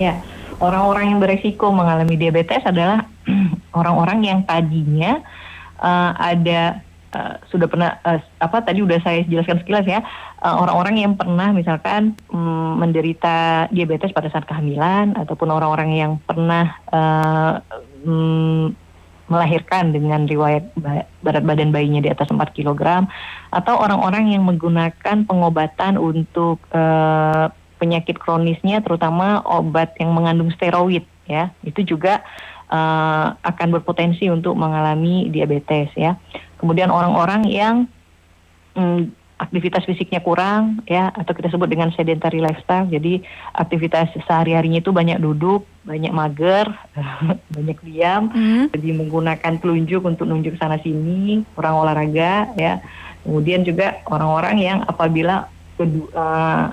Ya, 0.00 0.24
orang-orang 0.60 1.16
yang 1.16 1.18
beresiko 1.18 1.72
mengalami 1.72 2.14
diabetes 2.20 2.62
adalah 2.62 3.08
orang-orang 3.78 4.20
yang 4.22 4.38
tadinya 4.44 5.24
uh, 5.80 6.12
ada 6.20 6.84
uh, 7.16 7.34
sudah 7.48 7.66
pernah 7.66 7.96
uh, 8.04 8.20
apa 8.38 8.62
tadi 8.62 8.84
udah 8.84 9.00
saya 9.00 9.24
jelaskan 9.26 9.64
sekilas 9.64 9.88
ya 9.88 10.04
orang-orang 10.40 11.00
uh, 11.00 11.02
yang 11.08 11.12
pernah 11.16 11.48
misalkan 11.50 12.14
um, 12.30 12.78
menderita 12.78 13.66
diabetes 13.72 14.12
pada 14.12 14.28
saat 14.28 14.44
kehamilan 14.46 15.16
ataupun 15.16 15.48
orang-orang 15.48 15.90
yang 15.96 16.12
pernah 16.28 16.76
uh, 16.92 17.58
um, 18.04 18.76
melahirkan 19.30 19.94
dengan 19.94 20.26
riwayat 20.26 20.74
berat 21.22 21.44
badan 21.46 21.70
bayinya 21.70 22.02
di 22.02 22.10
atas 22.10 22.26
4 22.34 22.42
kg 22.50 23.06
atau 23.54 23.74
orang-orang 23.78 24.34
yang 24.34 24.42
menggunakan 24.42 25.22
pengobatan 25.22 25.94
untuk 26.02 26.58
uh, 26.74 27.46
penyakit 27.80 28.20
kronisnya 28.20 28.84
terutama 28.84 29.40
obat 29.48 29.96
yang 29.96 30.12
mengandung 30.12 30.52
steroid 30.52 31.08
ya. 31.24 31.48
Itu 31.64 31.80
juga 31.80 32.20
uh, 32.68 33.34
akan 33.40 33.80
berpotensi 33.80 34.28
untuk 34.28 34.52
mengalami 34.54 35.32
diabetes 35.32 35.88
ya. 35.96 36.20
Kemudian 36.60 36.92
orang-orang 36.92 37.48
yang 37.48 37.88
mm, 38.76 39.16
aktivitas 39.40 39.88
fisiknya 39.88 40.20
kurang 40.20 40.84
ya 40.84 41.08
atau 41.16 41.32
kita 41.32 41.48
sebut 41.48 41.64
dengan 41.64 41.88
sedentary 41.96 42.44
lifestyle 42.44 42.84
jadi 42.92 43.24
aktivitas 43.56 44.12
sehari-harinya 44.28 44.84
itu 44.84 44.92
banyak 44.92 45.16
duduk 45.16 45.64
banyak 45.88 46.12
mager 46.12 46.68
banyak 47.56 47.80
diam 47.80 48.28
mm. 48.28 48.76
jadi 48.76 48.88
menggunakan 48.92 49.56
telunjuk 49.56 50.04
untuk 50.04 50.28
nunjuk 50.28 50.60
sana 50.60 50.76
sini 50.84 51.42
kurang 51.56 51.80
olahraga 51.80 52.52
ya. 52.54 52.84
Kemudian 53.20 53.68
juga 53.68 54.00
orang-orang 54.08 54.56
yang 54.64 54.78
apabila 54.88 55.44
kedua 55.76 56.08
uh, 56.16 56.64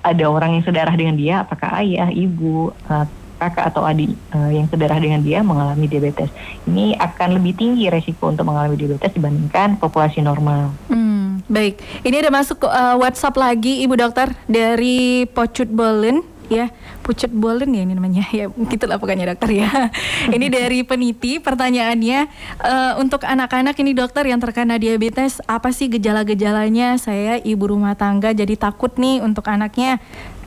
ada 0.00 0.24
orang 0.28 0.58
yang 0.58 0.64
sedarah 0.64 0.94
dengan 0.96 1.16
dia, 1.16 1.44
apakah 1.44 1.80
ayah, 1.84 2.08
ibu, 2.08 2.72
uh, 2.88 3.06
kakak 3.40 3.72
atau 3.72 3.82
adik 3.88 4.12
uh, 4.36 4.52
yang 4.52 4.68
sedarah 4.68 5.00
dengan 5.00 5.24
dia 5.24 5.40
mengalami 5.40 5.88
diabetes. 5.88 6.28
Ini 6.68 7.00
akan 7.00 7.40
lebih 7.40 7.56
tinggi 7.56 7.88
resiko 7.88 8.28
untuk 8.28 8.44
mengalami 8.44 8.76
diabetes 8.76 9.16
dibandingkan 9.16 9.80
populasi 9.80 10.20
normal. 10.20 10.76
Hmm, 10.92 11.40
baik, 11.48 11.80
ini 12.04 12.20
ada 12.20 12.28
masuk 12.28 12.68
uh, 12.68 13.00
WhatsApp 13.00 13.40
lagi 13.40 13.80
Ibu 13.88 13.96
Dokter 13.96 14.36
dari 14.44 15.24
Pocut 15.24 15.72
Bolen 15.72 16.20
ya 16.50 16.66
pucet 17.02 17.32
bolen 17.32 17.72
ya 17.72 17.82
ini 17.82 17.96
namanya. 17.96 18.24
Ya 18.30 18.46
gitulah 18.48 19.00
pokoknya 19.00 19.34
dokter 19.34 19.64
ya. 19.64 19.90
Ini 20.36 20.46
dari 20.46 20.86
peniti 20.86 21.42
pertanyaannya 21.42 22.20
uh, 22.62 22.92
untuk 23.02 23.26
anak-anak 23.26 23.74
ini 23.82 23.92
dokter 23.96 24.22
yang 24.28 24.38
terkena 24.38 24.78
diabetes 24.78 25.42
apa 25.50 25.74
sih 25.74 25.90
gejala-gejalanya? 25.90 27.00
Saya 27.00 27.40
ibu 27.42 27.66
rumah 27.66 27.98
tangga 27.98 28.30
jadi 28.30 28.54
takut 28.54 28.94
nih 29.00 29.24
untuk 29.24 29.50
anaknya 29.50 29.98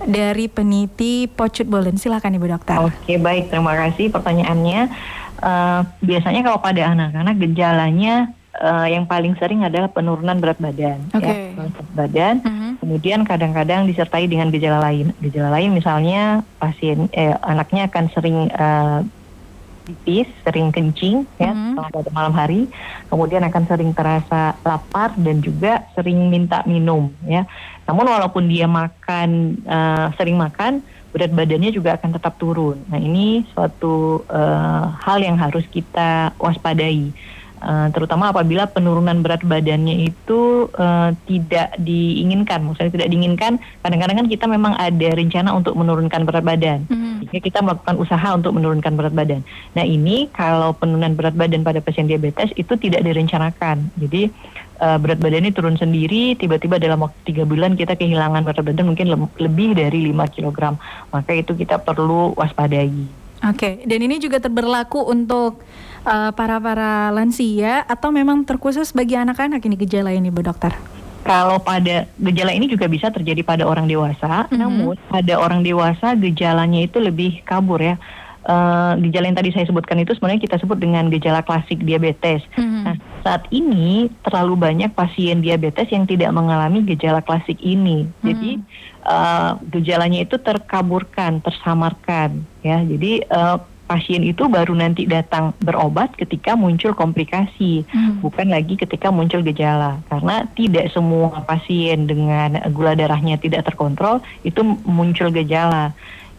dari 0.04 0.48
peniti 0.48 1.28
pocut 1.28 1.68
bolen 1.68 2.00
silakan 2.00 2.38
ibu 2.38 2.48
dokter. 2.48 2.80
Oke 2.80 3.20
baik. 3.20 3.52
Terima 3.52 3.76
kasih 3.76 4.13
pertanyaannya. 4.13 4.82
Uh, 5.44 5.84
biasanya 6.00 6.42
kalau 6.48 6.63
pada 6.63 6.96
anak-anak 6.96 7.36
gejalanya 7.36 8.32
uh, 8.60 8.88
yang 8.89 9.10
paling 9.10 9.34
sering 9.42 9.66
adalah 9.66 9.89
penurunan 9.89 10.38
berat 10.38 10.60
badan 10.62 11.00
okay. 11.13 11.54
ya 11.54 11.66
berat 11.70 11.89
badan 11.96 12.36
uh 12.44 12.50
-huh. 12.50 12.72
kemudian 12.84 13.20
kadang-kadang 13.26 13.89
disertai 13.89 14.30
dengan 14.30 14.54
gejala 14.54 14.84
lain 14.84 15.16
gejala 15.24 15.50
lain 15.54 15.74
misalnya 15.74 16.46
pasien 16.62 17.10
eh, 17.16 17.34
anaknya 17.42 17.89
akan 17.89 18.06
sering 18.13 18.38
uh, 18.54 19.02
pipis, 19.84 20.32
sering 20.48 20.72
kencing 20.72 21.28
ya 21.36 21.52
uh 21.52 21.76
-huh. 21.76 21.92
pada 21.92 22.10
malam 22.16 22.34
hari, 22.34 22.72
kemudian 23.12 23.44
akan 23.44 23.63
sering 23.68 23.92
terasa 23.92 24.56
lapar 24.63 25.12
dan 25.20 25.44
juga 25.44 25.84
sering 25.92 26.32
minta 26.32 26.63
minum 26.63 27.12
ya. 27.28 27.44
Namun 27.84 28.08
walaupun 28.08 28.48
dia 28.48 28.63
makan 28.63 29.60
uh, 29.68 30.08
sering 30.16 30.39
makan, 30.39 30.80
berat 31.12 31.36
badannya 31.36 31.70
juga 31.76 32.00
akan 32.00 32.16
tetap 32.16 32.39
turun. 32.39 32.80
Nah 32.88 32.98
ini 32.98 33.44
suatu 33.52 34.24
uh, 34.32 34.88
hal 35.04 35.20
yang 35.20 35.36
harus 35.36 35.68
kita 35.68 36.32
waspadai 36.39 37.12
Uh, 37.63 37.88
terutama 37.95 38.36
apabila 38.36 38.67
penurunan 38.67 39.23
berat 39.23 39.39
badannya 39.39 40.12
itu 40.12 40.67
uh, 40.76 41.15
tidak 41.23 41.71
diinginkan, 41.80 42.60
maksudnya 42.60 42.91
tidak 42.91 43.08
diinginkan. 43.08 43.56
Kadang-kadang 43.80 44.19
kan 44.19 44.28
kita 44.28 44.45
memang 44.52 44.76
ada 44.76 45.10
rencana 45.15 45.56
untuk 45.56 45.80
menurunkan 45.80 46.28
berat 46.28 46.43
badan, 46.43 46.84
mm. 46.91 47.32
kita 47.32 47.63
melakukan 47.63 47.95
usaha 47.95 48.36
untuk 48.36 48.52
menurunkan 48.52 48.99
berat 48.99 49.15
badan. 49.15 49.47
Nah 49.80 49.88
ini 49.88 50.28
kalau 50.36 50.76
penurunan 50.76 51.15
berat 51.15 51.39
badan 51.39 51.63
pada 51.63 51.80
pasien 51.80 52.04
diabetes 52.04 52.52
itu 52.60 52.76
tidak 52.76 52.99
direncanakan, 52.99 53.95
jadi 53.95 54.28
uh, 54.84 54.99
berat 54.99 55.23
badannya 55.23 55.56
turun 55.56 55.80
sendiri, 55.80 56.36
tiba-tiba 56.36 56.76
dalam 56.84 56.99
waktu 56.99 57.32
tiga 57.32 57.47
bulan 57.47 57.80
kita 57.80 57.95
kehilangan 57.95 58.43
berat 58.43 58.60
badan 58.60 58.91
mungkin 58.91 59.08
le 59.08 59.17
lebih 59.39 59.80
dari 59.80 60.12
5 60.12 60.36
kg, 60.36 60.76
maka 61.15 61.32
itu 61.32 61.56
kita 61.56 61.80
perlu 61.80 62.36
waspadai. 62.36 63.23
Oke, 63.43 63.60
okay. 63.60 63.73
dan 63.84 63.99
ini 63.99 64.23
juga 64.23 64.39
terberlaku 64.39 65.04
untuk 65.04 65.63
uh, 66.06 66.32
para 66.36 66.60
para 66.60 67.12
lansia 67.12 67.84
atau 67.88 68.12
memang 68.12 68.44
terkhusus 68.44 68.92
bagi 68.92 69.16
anak-anak 69.18 69.63
ini 69.63 69.76
gejala 69.80 70.12
ini, 70.12 70.30
Bu 70.30 70.44
Dokter? 70.44 70.76
Kalau 71.24 71.56
pada 71.63 72.04
gejala 72.20 72.52
ini 72.52 72.68
juga 72.68 72.92
bisa 72.92 73.08
terjadi 73.08 73.48
pada 73.48 73.63
orang 73.63 73.88
dewasa, 73.88 74.48
mm-hmm. 74.48 74.60
namun 74.60 74.96
pada 75.08 75.39
orang 75.39 75.63
dewasa 75.63 76.20
gejalanya 76.20 76.84
itu 76.84 77.00
lebih 77.00 77.39
kabur 77.48 77.80
ya. 77.80 77.96
Uh, 78.44 79.00
gejala 79.00 79.32
yang 79.32 79.39
tadi 79.39 79.56
saya 79.56 79.63
sebutkan 79.63 80.04
itu 80.04 80.12
sebenarnya 80.20 80.44
kita 80.44 80.60
sebut 80.60 80.76
dengan 80.76 81.08
gejala 81.08 81.39
klasik 81.48 81.80
diabetes. 81.80 82.44
Mm-hmm. 82.60 82.84
Nah, 82.84 82.96
saat 83.24 83.48
ini 83.56 84.12
terlalu 84.28 84.60
banyak 84.60 84.92
pasien 84.92 85.39
diabetes 85.39 85.88
yang 85.96 86.04
tidak 86.04 86.36
mengalami 86.36 86.84
gejala 86.84 87.24
klasik 87.24 87.56
ini. 87.63 88.04
Hmm. 88.04 88.26
Jadi 88.28 88.52
uh, 89.08 89.56
gejalanya 89.72 90.28
itu 90.28 90.36
terkaburkan, 90.36 91.39
tersamarkan, 91.39 92.44
ya. 92.68 92.84
Jadi 92.84 93.24
uh, 93.32 93.63
pasien 93.86 94.24
itu 94.24 94.48
baru 94.48 94.74
nanti 94.74 95.06
datang 95.06 95.52
berobat 95.62 96.15
ketika 96.15 96.56
muncul 96.56 96.96
komplikasi, 96.96 97.84
hmm. 97.88 98.24
bukan 98.24 98.50
lagi 98.50 98.80
ketika 98.80 99.12
muncul 99.12 99.43
gejala. 99.43 100.00
Karena 100.08 100.48
tidak 100.56 100.89
semua 100.96 101.43
pasien 101.43 102.08
dengan 102.08 102.60
gula 102.72 102.96
darahnya 102.96 103.36
tidak 103.38 103.67
terkontrol 103.67 104.24
itu 104.48 104.63
muncul 104.88 105.30
gejala 105.30 105.91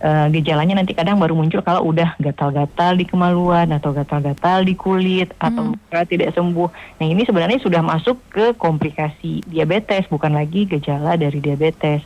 uh, 0.04 0.26
gejalanya 0.28 0.76
nanti 0.76 0.92
kadang 0.92 1.16
baru 1.16 1.32
muncul 1.32 1.64
kalau 1.64 1.88
udah 1.88 2.14
gatal-gatal 2.20 2.92
di 3.00 3.08
kemaluan 3.08 3.72
atau 3.72 3.96
gatal-gatal 3.96 4.68
di 4.68 4.76
kulit 4.76 5.32
atau 5.40 5.72
hmm. 5.72 6.04
tidak 6.08 6.36
sembuh. 6.36 6.68
Nah 7.00 7.06
ini 7.08 7.24
sebenarnya 7.24 7.58
sudah 7.64 7.80
masuk 7.80 8.20
ke 8.28 8.52
komplikasi 8.60 9.40
diabetes 9.48 10.04
bukan 10.12 10.36
lagi 10.36 10.68
gejala 10.68 11.16
dari 11.16 11.40
diabetes. 11.40 12.04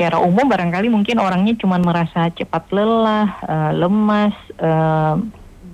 Secara 0.00 0.16
umum 0.16 0.48
barangkali 0.48 0.88
mungkin 0.88 1.20
orangnya 1.20 1.60
cuma 1.60 1.76
merasa 1.76 2.32
cepat 2.32 2.72
lelah, 2.72 3.36
uh, 3.44 3.68
lemas, 3.76 4.32
uh, 4.56 5.20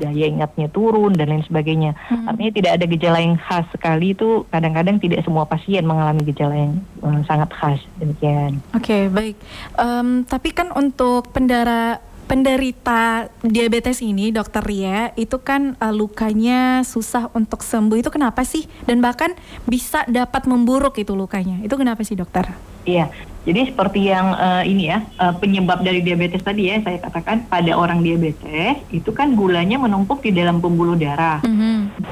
daya 0.02 0.26
ingatnya 0.26 0.66
turun 0.66 1.14
dan 1.14 1.30
lain 1.30 1.46
sebagainya. 1.46 1.94
Hmm. 2.10 2.34
Artinya 2.34 2.50
tidak 2.50 2.72
ada 2.74 2.84
gejala 2.90 3.18
yang 3.22 3.38
khas 3.38 3.70
sekali 3.70 4.18
itu 4.18 4.42
kadang-kadang 4.50 4.98
tidak 4.98 5.22
semua 5.22 5.46
pasien 5.46 5.86
mengalami 5.86 6.26
gejala 6.26 6.58
yang 6.58 6.82
um, 7.06 7.22
sangat 7.22 7.54
khas 7.54 7.78
demikian. 8.02 8.58
Oke 8.74 8.82
okay, 8.82 9.02
baik. 9.06 9.38
Um, 9.78 10.26
tapi 10.26 10.50
kan 10.50 10.74
untuk 10.74 11.30
pendara 11.30 12.02
penderita 12.26 13.30
diabetes 13.46 14.02
ini, 14.02 14.34
dokter 14.34 14.58
Ria, 14.58 15.14
itu 15.14 15.38
kan 15.38 15.78
uh, 15.78 15.94
lukanya 15.94 16.82
susah 16.82 17.30
untuk 17.30 17.62
sembuh. 17.62 18.02
Itu 18.02 18.10
kenapa 18.10 18.42
sih? 18.42 18.66
Dan 18.82 18.98
bahkan 18.98 19.38
bisa 19.70 20.02
dapat 20.10 20.50
memburuk 20.50 20.98
itu 20.98 21.14
lukanya. 21.14 21.62
Itu 21.62 21.78
kenapa 21.78 22.02
sih, 22.02 22.18
dokter? 22.18 22.50
Iya, 22.82 23.14
jadi 23.46 23.70
seperti 23.70 24.10
yang 24.10 24.34
uh, 24.34 24.66
ini 24.66 24.90
ya, 24.90 25.06
uh, 25.22 25.30
penyebab 25.38 25.86
dari 25.86 26.02
diabetes 26.02 26.42
tadi 26.42 26.66
ya, 26.66 26.82
saya 26.82 26.98
katakan 26.98 27.46
pada 27.46 27.78
orang 27.78 28.02
diabetes 28.02 28.82
itu 28.90 29.14
kan 29.14 29.38
gulanya 29.38 29.78
menumpuk 29.78 30.18
di 30.18 30.34
dalam 30.34 30.58
pembuluh 30.58 30.98
darah. 30.98 31.38
Mm-hmm. 31.46 32.10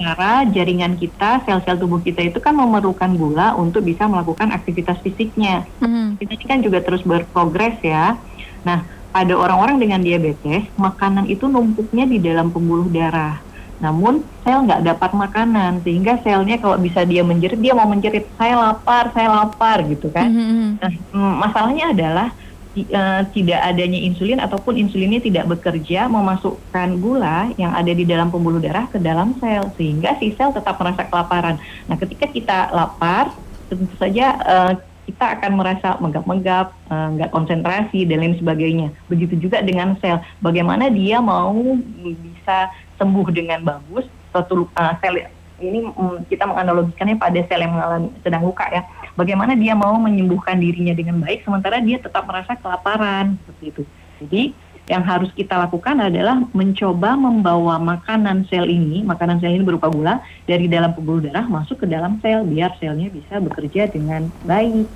Jaringan 0.55 0.95
kita, 0.95 1.43
sel-sel 1.43 1.75
tubuh 1.75 1.99
kita 1.99 2.23
itu 2.23 2.39
kan 2.39 2.55
memerlukan 2.55 3.19
gula 3.19 3.59
untuk 3.59 3.83
bisa 3.83 4.07
melakukan 4.07 4.55
aktivitas 4.55 5.03
fisiknya. 5.03 5.67
Mm-hmm. 5.83 6.23
Ini 6.23 6.35
kan 6.47 6.59
juga 6.63 6.79
terus 6.87 7.03
berprogres 7.03 7.83
ya. 7.83 8.15
Nah, 8.63 8.87
pada 9.11 9.35
orang-orang 9.35 9.83
dengan 9.83 10.07
diabetes, 10.07 10.71
makanan 10.79 11.27
itu 11.27 11.51
numpuknya 11.51 12.07
di 12.07 12.23
dalam 12.23 12.55
pembuluh 12.55 12.87
darah. 12.87 13.43
Namun 13.83 14.23
sel 14.47 14.63
nggak 14.65 14.85
dapat 14.87 15.11
makanan 15.15 15.83
sehingga 15.83 16.21
selnya 16.23 16.61
kalau 16.63 16.79
bisa 16.79 17.03
dia 17.03 17.27
menjerit 17.27 17.59
dia 17.59 17.75
mau 17.75 17.89
menjerit 17.89 18.27
saya 18.39 18.55
lapar 18.55 19.11
saya 19.11 19.29
lapar 19.31 19.83
gitu 19.87 20.11
kan. 20.15 20.31
Mm-hmm. 20.31 20.69
Nah 20.79 20.93
mm, 20.93 21.35
masalahnya 21.43 21.85
adalah 21.91 22.29
uh, 22.75 23.23
tidak 23.31 23.61
adanya 23.63 23.99
insulin 23.99 24.39
ataupun 24.43 24.79
insulinnya 24.79 25.23
tidak 25.23 25.47
bekerja 25.51 26.07
memasukkan 26.11 26.89
gula 26.99 27.51
yang 27.59 27.75
ada 27.75 27.91
di 27.91 28.07
dalam 28.07 28.31
pembuluh 28.31 28.59
darah 28.63 28.87
ke 28.91 28.99
dalam 28.99 29.35
sel 29.39 29.71
sehingga 29.79 30.19
si 30.19 30.35
sel 30.35 30.55
tetap 30.55 30.79
merasa 30.79 31.07
kelaparan. 31.07 31.59
Nah 31.87 31.97
ketika 31.99 32.27
kita 32.31 32.59
lapar 32.75 33.35
tentu 33.71 33.95
saja 33.99 34.27
uh, 34.45 34.73
kita 35.05 35.37
akan 35.37 35.53
merasa 35.61 36.01
menggap-menggap, 36.01 36.73
eh, 36.89 37.09
nggak 37.21 37.31
uh, 37.31 37.35
konsentrasi 37.35 38.09
dan 38.09 38.25
lain 38.25 38.37
sebagainya. 38.41 38.89
Begitu 39.13 39.37
juga 39.37 39.61
dengan 39.61 39.95
sel, 40.01 40.21
bagaimana 40.41 40.89
dia 40.89 41.21
mau 41.21 41.53
bisa 42.01 42.73
sembuh 42.99 43.29
dengan 43.35 43.61
bagus 43.65 44.07
suatu 44.35 44.67
uh, 44.75 44.95
sel 44.99 45.31
ini 45.63 45.87
um, 45.95 46.19
kita 46.27 46.45
menganalogikannya 46.51 47.15
pada 47.15 47.41
sel 47.47 47.63
yang 47.63 47.75
mengalami 47.79 48.11
sedang 48.27 48.43
luka 48.43 48.67
ya. 48.75 48.83
Bagaimana 49.15 49.55
dia 49.55 49.79
mau 49.79 49.95
menyembuhkan 50.03 50.59
dirinya 50.59 50.91
dengan 50.91 51.23
baik 51.23 51.47
sementara 51.47 51.79
dia 51.79 52.03
tetap 52.03 52.27
merasa 52.27 52.59
kelaparan 52.59 53.39
seperti 53.47 53.65
itu. 53.71 53.83
Jadi 54.25 54.43
yang 54.85 55.01
harus 55.01 55.33
kita 55.33 55.57
lakukan 55.57 55.97
adalah 55.97 56.45
mencoba 56.53 57.17
membawa 57.17 57.81
makanan 57.81 58.45
sel 58.53 58.69
ini, 58.69 59.01
makanan 59.01 59.41
sel 59.41 59.57
ini 59.57 59.65
berupa 59.65 59.89
gula 59.89 60.21
dari 60.45 60.69
dalam 60.69 60.93
pembuluh 60.93 61.25
darah 61.25 61.47
masuk 61.49 61.81
ke 61.81 61.87
dalam 61.89 62.21
sel 62.21 62.45
biar 62.45 62.77
selnya 62.77 63.09
bisa 63.09 63.41
bekerja 63.41 63.89
dengan 63.89 64.29
baik. 64.45 64.91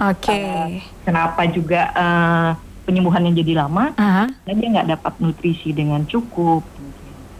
Oke. 0.00 0.30
Okay. 0.30 0.44
Uh, 0.46 0.68
kenapa 1.02 1.42
juga 1.50 1.90
uh, 1.96 2.50
penyembuhannya 2.86 3.34
jadi 3.34 3.66
lama? 3.66 3.92
Uh 3.98 4.04
-huh. 4.04 4.28
Dan 4.46 4.54
dia 4.62 4.68
nggak 4.78 4.88
dapat 4.94 5.12
nutrisi 5.18 5.74
dengan 5.74 6.06
cukup. 6.06 6.62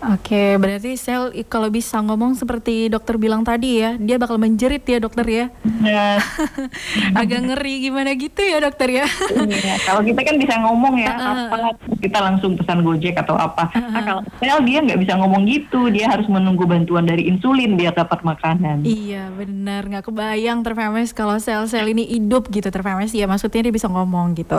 Oke, 0.01 0.57
berarti 0.57 0.97
sel 0.97 1.29
kalau 1.45 1.69
bisa 1.69 2.01
ngomong 2.01 2.33
seperti 2.33 2.89
dokter 2.89 3.21
bilang 3.21 3.45
tadi 3.45 3.85
ya, 3.85 4.01
dia 4.01 4.17
bakal 4.17 4.41
menjerit 4.41 4.81
ya 4.81 4.97
dokter 4.97 5.27
ya. 5.29 5.47
Ya. 5.85 6.17
Agak 7.21 7.45
ngeri 7.45 7.85
gimana 7.85 8.17
gitu 8.17 8.41
ya 8.41 8.65
dokter 8.65 8.89
ya. 8.89 9.07
Iya, 9.29 9.77
kalau 9.85 10.01
kita 10.01 10.25
kan 10.25 10.41
bisa 10.41 10.57
ngomong 10.57 10.95
ya, 10.97 11.13
uh, 11.21 11.53
apa 11.53 11.77
kita 12.01 12.17
langsung 12.17 12.57
pesan 12.57 12.81
Gojek 12.81 13.13
atau 13.21 13.37
apa. 13.37 13.69
Uh, 13.77 13.93
nah, 13.93 14.01
kalau 14.01 14.23
sel 14.41 14.61
dia 14.65 14.81
nggak 14.81 15.01
bisa 15.05 15.21
ngomong 15.21 15.45
gitu, 15.45 15.93
dia 15.93 16.09
harus 16.09 16.25
menunggu 16.33 16.65
bantuan 16.65 17.05
dari 17.05 17.29
insulin 17.29 17.77
biar 17.77 17.93
dapat 17.93 18.25
makanan. 18.25 18.89
Iya, 18.89 19.29
benar. 19.37 19.85
Nggak 19.85 20.09
kebayang 20.09 20.65
terfemes 20.65 21.13
kalau 21.13 21.37
sel-sel 21.37 21.93
ini 21.93 22.09
hidup 22.09 22.49
gitu 22.49 22.73
terfemes 22.73 23.13
ya, 23.13 23.29
maksudnya 23.29 23.69
dia 23.69 23.75
bisa 23.75 23.93
ngomong 23.93 24.33
gitu. 24.33 24.57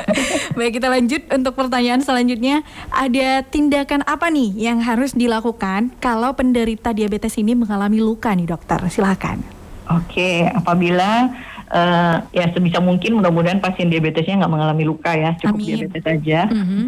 Baik, 0.60 0.76
kita 0.76 0.92
lanjut 0.92 1.24
untuk 1.32 1.56
pertanyaan 1.56 2.04
selanjutnya. 2.04 2.60
Ada 2.92 3.48
tindakan 3.48 4.04
apa 4.04 4.28
nih 4.28 4.52
yang 4.54 4.73
yang 4.74 4.82
harus 4.82 5.14
dilakukan 5.14 5.94
kalau 6.02 6.34
penderita 6.34 6.90
diabetes 6.90 7.38
ini 7.38 7.54
mengalami 7.54 8.02
luka 8.02 8.34
nih 8.34 8.50
dokter? 8.50 8.82
Silakan. 8.90 9.38
Oke, 9.86 10.50
apabila 10.50 11.30
uh, 11.70 12.16
ya 12.34 12.50
sebisa 12.50 12.82
mungkin 12.82 13.22
mudah-mudahan 13.22 13.62
pasien 13.62 13.86
diabetesnya 13.86 14.42
nggak 14.42 14.52
mengalami 14.52 14.82
luka 14.82 15.14
ya, 15.14 15.38
cukup 15.38 15.60
Amin. 15.60 15.68
diabetes 15.68 16.02
saja. 16.02 16.40
Mm 16.50 16.64
-hmm. 16.66 16.84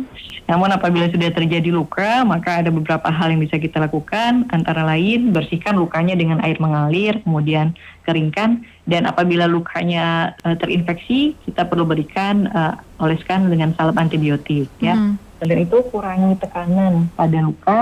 Namun 0.47 0.71
apabila 0.71 1.07
sudah 1.11 1.31
terjadi 1.31 1.71
luka, 1.75 2.23
maka 2.23 2.63
ada 2.63 2.71
beberapa 2.71 3.07
hal 3.11 3.35
yang 3.35 3.43
bisa 3.43 3.59
kita 3.59 3.83
lakukan, 3.83 4.47
antara 4.51 4.87
lain 4.87 5.35
bersihkan 5.35 5.75
lukanya 5.77 6.15
dengan 6.15 6.39
air 6.43 6.57
mengalir, 6.63 7.21
kemudian 7.27 7.75
keringkan, 8.07 8.63
dan 8.87 9.11
apabila 9.11 9.51
lukanya 9.51 10.39
uh, 10.47 10.57
terinfeksi, 10.57 11.37
kita 11.45 11.67
perlu 11.67 11.85
berikan 11.85 12.49
uh, 12.51 12.79
oleskan 13.03 13.51
dengan 13.51 13.75
salep 13.77 13.99
antibiotik 13.99 14.71
ya. 14.83 14.97
Mm 14.97 15.03
-hmm. 15.15 15.26
Selain 15.37 15.69
itu 15.69 15.79
kurangi 15.93 16.37
tekanan 16.41 17.13
pada 17.13 17.39
luka 17.45 17.81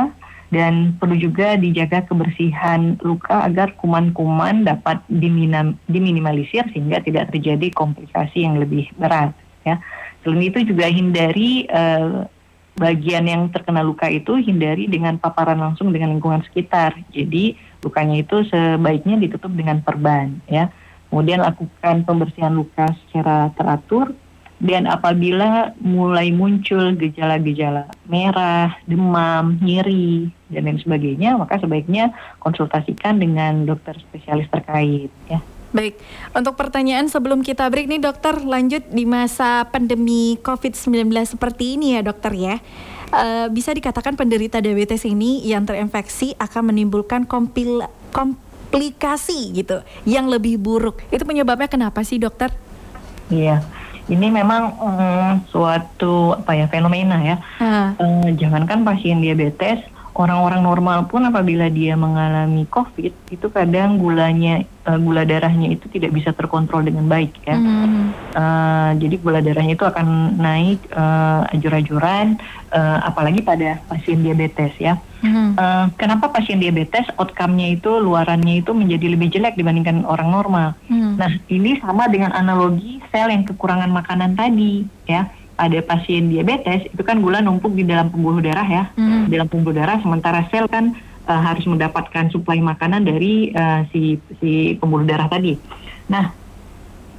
dan 0.50 0.94
perlu 0.98 1.18
juga 1.18 1.58
dijaga 1.58 2.06
kebersihan 2.06 2.94
luka 3.02 3.42
agar 3.46 3.74
kuman-kuman 3.78 4.62
dapat 4.62 5.02
diminim, 5.10 5.74
diminimalisir 5.90 6.66
sehingga 6.70 7.02
tidak 7.02 7.34
terjadi 7.34 7.74
komplikasi 7.74 8.46
yang 8.46 8.58
lebih 8.58 8.90
berat 8.94 9.34
ya. 9.66 9.82
Selain 10.22 10.46
itu 10.46 10.62
juga 10.66 10.86
hindari 10.86 11.66
uh, 11.70 12.26
bagian 12.74 13.26
yang 13.26 13.42
terkena 13.54 13.86
luka 13.86 14.10
itu 14.10 14.34
hindari 14.42 14.90
dengan 14.90 15.18
paparan 15.18 15.58
langsung 15.58 15.94
dengan 15.94 16.10
lingkungan 16.14 16.42
sekitar. 16.46 16.98
Jadi 17.14 17.54
lukanya 17.82 18.18
itu 18.18 18.42
sebaiknya 18.50 19.18
ditutup 19.18 19.54
dengan 19.54 19.78
perban 19.82 20.42
ya. 20.50 20.70
Kemudian 21.10 21.46
lakukan 21.46 22.02
pembersihan 22.02 22.50
luka 22.50 22.90
secara 23.06 23.54
teratur 23.54 24.10
dan 24.64 24.88
apabila 24.88 25.76
mulai 25.76 26.32
muncul 26.32 26.96
gejala-gejala 26.96 27.84
merah, 28.08 28.72
demam, 28.88 29.60
nyeri, 29.60 30.32
dan 30.48 30.64
lain 30.64 30.80
sebagainya, 30.80 31.36
maka 31.36 31.60
sebaiknya 31.60 32.16
konsultasikan 32.40 33.20
dengan 33.20 33.68
dokter 33.68 33.92
spesialis 34.00 34.48
terkait 34.48 35.12
ya. 35.28 35.44
Baik, 35.74 36.00
untuk 36.32 36.56
pertanyaan 36.56 37.12
sebelum 37.12 37.44
kita 37.44 37.68
break 37.68 37.92
nih 37.92 38.00
dokter, 38.00 38.40
lanjut 38.40 38.88
di 38.88 39.04
masa 39.04 39.68
pandemi 39.68 40.40
COVID-19 40.40 41.12
seperti 41.36 41.76
ini 41.76 41.98
ya 41.98 42.00
dokter 42.00 42.32
ya. 42.32 42.56
Uh, 43.14 43.46
bisa 43.52 43.76
dikatakan 43.76 44.16
penderita 44.16 44.64
diabetes 44.64 45.04
ini 45.04 45.44
yang 45.44 45.68
terinfeksi 45.68 46.32
akan 46.40 46.72
menimbulkan 46.72 47.28
kompil 47.28 47.84
komplikasi 48.16 49.60
gitu 49.60 49.84
yang 50.08 50.24
lebih 50.30 50.56
buruk. 50.56 51.04
Itu 51.12 51.28
penyebabnya 51.28 51.68
kenapa 51.68 52.00
sih 52.00 52.16
dokter? 52.16 52.48
Iya 53.28 53.83
ini 54.08 54.28
memang 54.28 54.62
um, 54.76 55.28
suatu 55.48 56.36
apa 56.36 56.52
ya 56.52 56.66
fenomena 56.68 57.16
ya. 57.24 57.36
Hmm. 57.56 57.96
Uh, 57.96 58.28
jangankan 58.36 58.84
pasien 58.84 59.24
diabetes, 59.24 59.80
orang-orang 60.14 60.62
normal 60.62 60.98
pun 61.10 61.26
apabila 61.26 61.66
dia 61.66 61.98
mengalami 61.98 62.64
COVID 62.70 63.34
itu 63.34 63.46
kadang 63.50 63.98
gulanya 63.98 64.62
uh, 64.86 64.94
gula 64.94 65.26
darahnya 65.26 65.74
itu 65.74 65.90
tidak 65.90 66.14
bisa 66.14 66.30
terkontrol 66.30 66.86
dengan 66.86 67.10
baik 67.10 67.34
ya. 67.42 67.58
Hmm. 67.58 68.14
Uh, 68.30 68.90
jadi 69.02 69.14
gula 69.18 69.42
darahnya 69.42 69.74
itu 69.74 69.82
akan 69.82 70.38
naik 70.38 70.80
uh, 70.94 71.50
ajur-ajuran, 71.50 72.38
uh, 72.70 72.98
apalagi 73.02 73.42
pada 73.42 73.82
pasien 73.90 74.22
diabetes 74.22 74.70
ya. 74.78 75.02
Hmm. 75.24 75.58
Uh, 75.58 75.90
kenapa 75.98 76.30
pasien 76.30 76.62
diabetes 76.62 77.10
outcome-nya 77.18 77.74
itu 77.74 77.90
luarannya 77.98 78.62
itu 78.62 78.70
menjadi 78.70 79.10
lebih 79.10 79.34
jelek 79.34 79.58
dibandingkan 79.58 80.06
orang 80.06 80.30
normal? 80.30 80.68
Hmm. 80.86 81.18
Nah 81.18 81.32
ini 81.50 81.82
sama 81.82 82.06
dengan 82.06 82.30
analogi 82.30 83.02
sel 83.10 83.34
yang 83.34 83.42
kekurangan 83.42 83.90
makanan 83.90 84.38
tadi 84.38 84.86
ya 85.10 85.26
ada 85.54 85.78
pasien 85.86 86.30
diabetes 86.30 86.90
itu 86.90 87.02
kan 87.06 87.22
gula 87.22 87.38
numpuk 87.38 87.72
di 87.74 87.86
dalam 87.86 88.10
pembuluh 88.10 88.42
darah 88.42 88.66
ya 88.66 88.84
hmm. 88.98 89.30
dalam 89.30 89.46
pembuluh 89.46 89.78
darah 89.78 90.02
sementara 90.02 90.46
sel 90.50 90.66
kan 90.66 90.94
uh, 91.28 91.40
harus 91.40 91.64
mendapatkan 91.64 92.28
suplai 92.30 92.60
makanan 92.60 93.04
dari 93.04 93.52
uh, 93.54 93.84
si 93.90 94.20
si 94.40 94.76
pembuluh 94.78 95.08
darah 95.08 95.28
tadi. 95.28 95.56
Nah, 96.10 96.32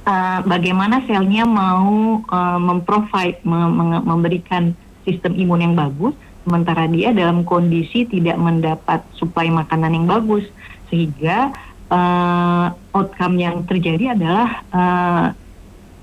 uh, 0.06 0.40
bagaimana 0.46 1.02
selnya 1.04 1.44
mau 1.46 2.22
uh, 2.22 2.58
memprovide 2.60 3.42
mem 3.42 4.02
memberikan 4.06 4.72
sistem 5.06 5.38
imun 5.38 5.62
yang 5.62 5.74
bagus, 5.78 6.14
sementara 6.42 6.90
dia 6.90 7.14
dalam 7.14 7.46
kondisi 7.46 8.06
tidak 8.06 8.38
mendapat 8.38 9.02
suplai 9.14 9.50
makanan 9.50 9.94
yang 9.94 10.06
bagus, 10.06 10.46
sehingga 10.90 11.54
uh, 11.90 12.66
outcome 12.94 13.38
yang 13.38 13.62
terjadi 13.66 14.18
adalah 14.18 14.48
uh, 14.70 15.24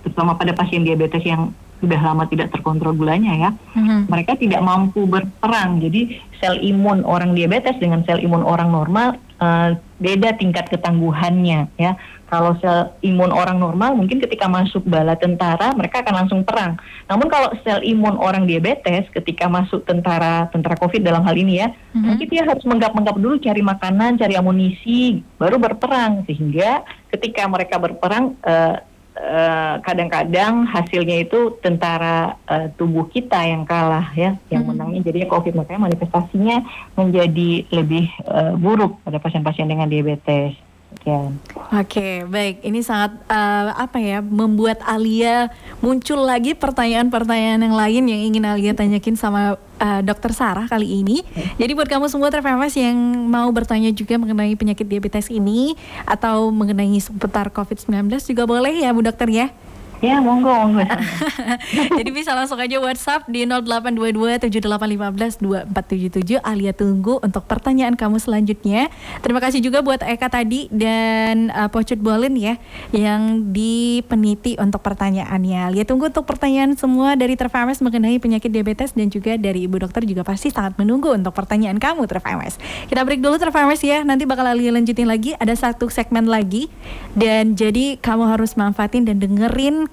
terutama 0.03 0.35
pada 0.35 0.51
pasien 0.51 0.83
diabetes 0.83 1.23
yang 1.23 1.55
sudah 1.83 1.99
lama 1.99 2.23
tidak 2.31 2.55
terkontrol 2.55 2.95
gulanya 2.95 3.35
ya, 3.35 3.49
mm-hmm. 3.51 4.07
mereka 4.07 4.39
tidak 4.39 4.63
mampu 4.63 5.03
berperang. 5.03 5.83
Jadi 5.83 6.15
sel 6.39 6.63
imun 6.63 7.03
orang 7.03 7.35
diabetes 7.35 7.75
dengan 7.75 8.07
sel 8.07 8.23
imun 8.23 8.47
orang 8.47 8.71
normal 8.71 9.19
uh, 9.43 9.75
beda 9.99 10.39
tingkat 10.39 10.71
ketangguhannya 10.71 11.67
ya. 11.75 11.99
Kalau 12.31 12.55
sel 12.63 12.95
imun 13.03 13.35
orang 13.35 13.59
normal 13.59 13.99
mungkin 13.99 14.23
ketika 14.23 14.47
masuk 14.47 14.87
bala 14.87 15.19
tentara 15.19 15.75
mereka 15.75 15.99
akan 16.07 16.23
langsung 16.23 16.41
perang. 16.47 16.79
Namun 17.11 17.27
kalau 17.27 17.51
sel 17.67 17.83
imun 17.83 18.15
orang 18.15 18.47
diabetes 18.47 19.03
ketika 19.11 19.51
masuk 19.51 19.83
tentara 19.83 20.47
tentara 20.55 20.79
COVID 20.79 21.03
dalam 21.03 21.27
hal 21.27 21.35
ini 21.35 21.59
ya, 21.59 21.67
mm-hmm. 21.67 22.03
mungkin 22.07 22.27
dia 22.31 22.47
harus 22.47 22.63
menggap-menggap 22.63 23.19
dulu 23.19 23.35
cari 23.43 23.59
makanan, 23.59 24.15
cari 24.15 24.39
amunisi, 24.39 25.19
baru 25.35 25.59
berperang 25.59 26.23
sehingga 26.23 26.87
ketika 27.11 27.43
mereka 27.51 27.75
berperang 27.75 28.39
uh, 28.47 28.79
kadang-kadang 29.85 30.65
uh, 30.65 30.69
hasilnya 30.73 31.21
itu 31.21 31.53
tentara 31.61 32.33
uh, 32.49 32.67
tubuh 32.73 33.05
kita 33.13 33.45
yang 33.45 33.61
kalah 33.61 34.09
ya, 34.17 34.37
yang 34.49 34.65
hmm. 34.65 34.73
menangnya 34.73 35.01
jadinya 35.05 35.29
COVID 35.29 35.53
makanya 35.53 35.81
manifestasinya 35.85 36.57
menjadi 36.97 37.69
lebih 37.69 38.09
uh, 38.25 38.57
buruk 38.57 38.97
pada 39.05 39.21
pasien-pasien 39.21 39.69
dengan 39.69 39.85
diabetes. 39.85 40.57
Oke, 41.73 41.97
okay, 41.97 42.13
baik. 42.23 42.61
Ini 42.61 42.79
sangat 42.85 43.17
uh, 43.25 43.73
apa 43.73 43.97
ya 43.97 44.21
membuat 44.21 44.79
Alia 44.85 45.49
muncul 45.81 46.21
lagi 46.21 46.53
pertanyaan-pertanyaan 46.53 47.65
yang 47.65 47.75
lain 47.75 48.03
yang 48.07 48.21
ingin 48.29 48.43
Alia 48.45 48.71
tanyakin 48.77 49.17
sama 49.17 49.57
uh, 49.81 50.01
Dokter 50.05 50.31
Sarah 50.31 50.69
kali 50.69 51.01
ini. 51.01 51.25
Jadi 51.57 51.71
buat 51.73 51.89
kamu 51.89 52.07
semua 52.07 52.29
TRFMS 52.29 52.75
yang 52.77 52.97
mau 53.27 53.49
bertanya 53.49 53.89
juga 53.89 54.15
mengenai 54.21 54.53
penyakit 54.53 54.85
diabetes 54.85 55.27
ini 55.33 55.73
atau 56.05 56.53
mengenai 56.53 56.95
seputar 57.01 57.49
COVID-19 57.49 58.07
juga 58.23 58.43
boleh 58.45 58.85
ya 58.85 58.93
Bu 58.93 59.01
Dokter 59.01 59.27
ya. 59.27 59.49
Ya, 60.03 60.19
monggo, 60.19 60.51
monggo. 60.51 60.83
Jadi 61.97 62.11
bisa 62.11 62.35
langsung 62.35 62.59
aja 62.59 62.75
WhatsApp 62.75 63.23
di 63.31 63.47
082278122477. 63.47 66.43
Alia 66.43 66.75
tunggu 66.75 67.23
untuk 67.23 67.47
pertanyaan 67.47 67.95
kamu 67.95 68.19
selanjutnya. 68.19 68.91
Terima 69.23 69.39
kasih 69.39 69.63
juga 69.63 69.79
buat 69.79 70.03
Eka 70.03 70.27
tadi 70.27 70.67
dan 70.75 71.55
uh, 71.55 71.71
Pocut 71.71 72.03
Bolin 72.03 72.35
ya 72.35 72.59
yang 72.91 73.55
di 73.55 74.03
peniti 74.03 74.59
untuk 74.59 74.83
pertanyaannya. 74.83 75.71
Alia 75.71 75.87
tunggu 75.87 76.11
untuk 76.11 76.27
pertanyaan 76.27 76.75
semua 76.75 77.15
dari 77.15 77.39
Terfames 77.39 77.79
mengenai 77.79 78.19
penyakit 78.19 78.51
diabetes 78.51 78.91
dan 78.91 79.07
juga 79.07 79.39
dari 79.39 79.71
Ibu 79.71 79.87
Dokter 79.87 80.03
juga 80.03 80.27
pasti 80.27 80.51
sangat 80.51 80.75
menunggu 80.75 81.15
untuk 81.15 81.31
pertanyaan 81.31 81.79
kamu 81.79 82.11
Terfames. 82.11 82.59
Kita 82.91 83.07
break 83.07 83.23
dulu 83.23 83.39
Terfames 83.39 83.79
ya. 83.79 84.03
Nanti 84.03 84.27
bakal 84.27 84.51
Alia 84.51 84.75
lanjutin 84.75 85.07
lagi. 85.07 85.31
Ada 85.39 85.71
satu 85.71 85.87
segmen 85.87 86.27
lagi 86.27 86.67
dan 87.15 87.55
jadi 87.55 87.95
kamu 88.03 88.35
harus 88.35 88.59
manfaatin 88.59 89.07
dan 89.07 89.23
dengerin 89.23 89.92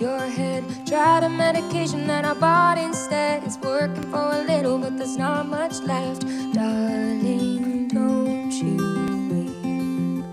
your 0.00 0.18
head. 0.18 0.64
Try 0.86 1.20
the 1.20 1.28
medication 1.28 2.06
that 2.06 2.24
I 2.24 2.34
bought 2.34 2.78
instead. 2.78 3.44
It's 3.44 3.58
working 3.58 4.02
for 4.10 4.32
a 4.32 4.42
little 4.42 4.78
but 4.78 4.96
there's 4.96 5.16
not 5.16 5.46
much 5.46 5.80
left. 5.80 6.22
Darling, 6.52 7.88
don't 7.88 8.52
you 8.52 8.76
weep 9.30 10.24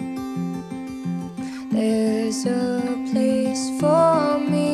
There's 1.71 2.45
a 2.45 2.81
place 3.11 3.69
for 3.79 4.39
me. 4.39 4.71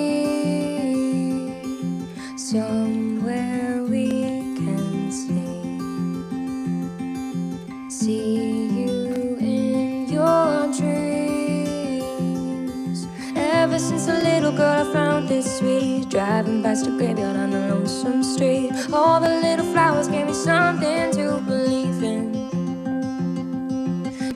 Somewhere 2.38 2.97
little 14.48 14.66
girl 14.66 14.88
I 14.90 14.94
found 14.94 15.28
this 15.28 15.58
sweet 15.60 16.10
Driving 16.10 16.64
past 16.64 16.88
a 16.88 16.92
graveyard 16.92 17.36
on 17.36 17.54
a 17.54 17.68
lonesome 17.74 18.24
street 18.24 18.72
All 18.94 19.20
the 19.20 19.28
little 19.28 19.66
flowers 19.74 20.08
gave 20.08 20.28
me 20.28 20.34
something 20.34 21.12
to 21.12 21.42
believe 21.42 22.02
in. 22.02 22.32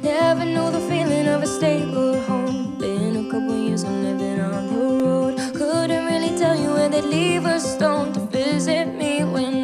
never 0.02 0.46
knew 0.46 0.70
the 0.72 0.82
feeling 0.90 1.28
of 1.28 1.44
a 1.44 1.48
stable 1.48 2.20
home. 2.24 2.78
Been 2.78 3.16
a 3.26 3.32
couple 3.32 3.58
years 3.66 3.84
I'm 3.84 4.04
living 4.04 4.42
on 4.42 4.68
the 4.68 5.06
road. 5.06 5.38
Couldn't 5.56 6.06
really 6.06 6.38
tell 6.38 6.60
you 6.60 6.70
where 6.74 6.90
they'd 6.90 7.04
leave 7.04 7.46
a 7.46 7.60
stone 7.60 8.12
to 8.14 8.20
visit 8.20 8.88
me 8.88 9.24
when 9.24 9.61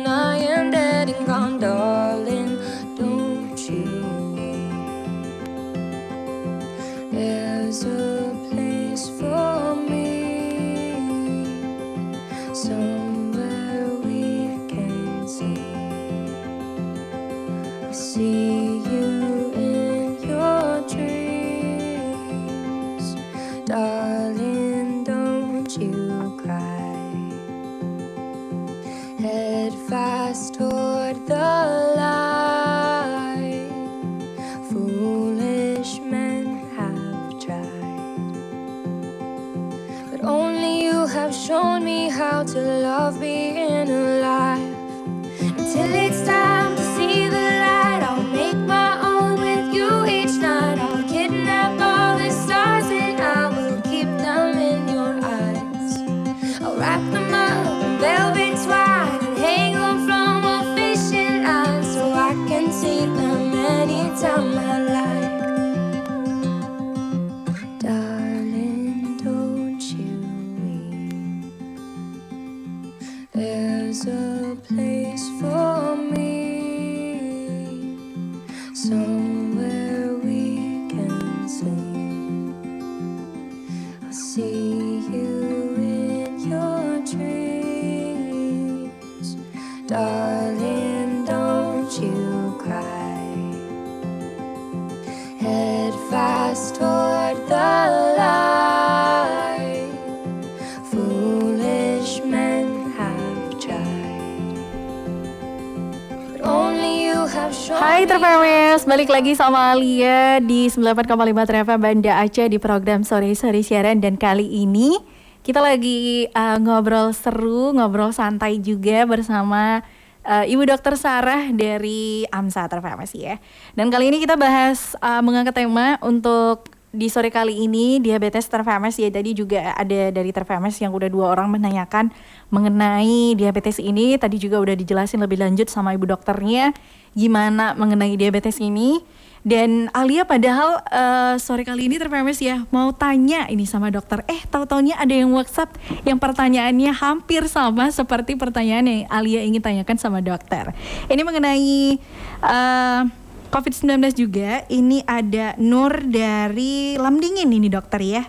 balik 108.97 109.13
lagi 109.13 109.37
sama 109.37 109.77
Alia 109.77 110.41
di 110.41 110.73
98,5 110.73 111.05
Treva 111.45 111.77
Banda 111.77 112.17
Aceh 112.17 112.49
di 112.49 112.57
program 112.57 113.05
Sore 113.05 113.29
Sore 113.37 113.61
Siaran 113.61 114.01
dan 114.01 114.17
kali 114.17 114.65
ini 114.65 114.97
kita 115.45 115.61
lagi 115.61 116.25
uh, 116.33 116.57
ngobrol 116.57 117.13
seru, 117.13 117.77
ngobrol 117.77 118.09
santai 118.09 118.57
juga 118.57 119.05
bersama 119.05 119.85
uh, 120.25 120.49
Ibu 120.49 120.65
Dokter 120.65 120.97
Sarah 120.97 121.53
dari 121.53 122.25
AMSA 122.25 122.65
Terfarmasi 122.73 123.17
ya. 123.21 123.37
Dan 123.77 123.93
kali 123.93 124.09
ini 124.09 124.17
kita 124.17 124.33
bahas 124.33 124.97
uh, 124.97 125.21
mengangkat 125.21 125.53
tema 125.53 126.01
untuk 126.01 126.65
di 126.95 127.11
sore 127.11 127.27
kali 127.27 127.67
ini 127.67 127.99
diabetes 127.99 128.47
terfamas 128.47 128.95
ya 128.95 129.11
tadi 129.11 129.35
juga 129.35 129.75
ada 129.75 130.07
dari 130.07 130.31
terfamas 130.31 130.79
yang 130.79 130.95
udah 130.95 131.11
dua 131.11 131.35
orang 131.35 131.51
menanyakan 131.51 132.09
mengenai 132.47 133.35
diabetes 133.35 133.83
ini. 133.83 134.15
Tadi 134.15 134.39
juga 134.39 134.63
udah 134.63 134.75
dijelasin 134.75 135.19
lebih 135.19 135.43
lanjut 135.43 135.67
sama 135.67 135.91
ibu 135.91 136.07
dokternya 136.07 136.71
gimana 137.11 137.75
mengenai 137.75 138.15
diabetes 138.15 138.63
ini. 138.63 139.03
Dan 139.47 139.87
Alia 139.95 140.27
padahal 140.27 140.83
uh, 140.91 141.35
sore 141.39 141.63
kali 141.63 141.87
ini 141.87 141.95
terfamas 141.95 142.39
ya 142.43 142.67
mau 142.71 142.91
tanya 142.95 143.47
ini 143.47 143.67
sama 143.67 143.91
dokter. 143.91 144.23
Eh 144.27 144.43
tahu 144.47 144.67
taunya 144.67 144.95
ada 144.99 145.11
yang 145.11 145.31
WhatsApp 145.31 145.75
yang 146.03 146.19
pertanyaannya 146.19 146.91
hampir 146.91 147.47
sama 147.47 147.87
seperti 147.91 148.35
pertanyaan 148.35 148.87
yang 148.87 148.99
Alia 149.07 149.43
ingin 149.43 149.63
tanyakan 149.63 149.95
sama 149.99 150.19
dokter. 150.19 150.75
Ini 151.07 151.21
mengenai 151.23 151.99
uh, 152.43 153.26
COVID-19 153.47 154.11
juga 154.11 154.67
ini 154.67 154.99
ada 155.07 155.55
Nur 155.55 156.03
dari 156.03 156.99
Lamdingin 156.99 157.47
ini 157.47 157.71
dokter 157.71 158.03
ya. 158.03 158.23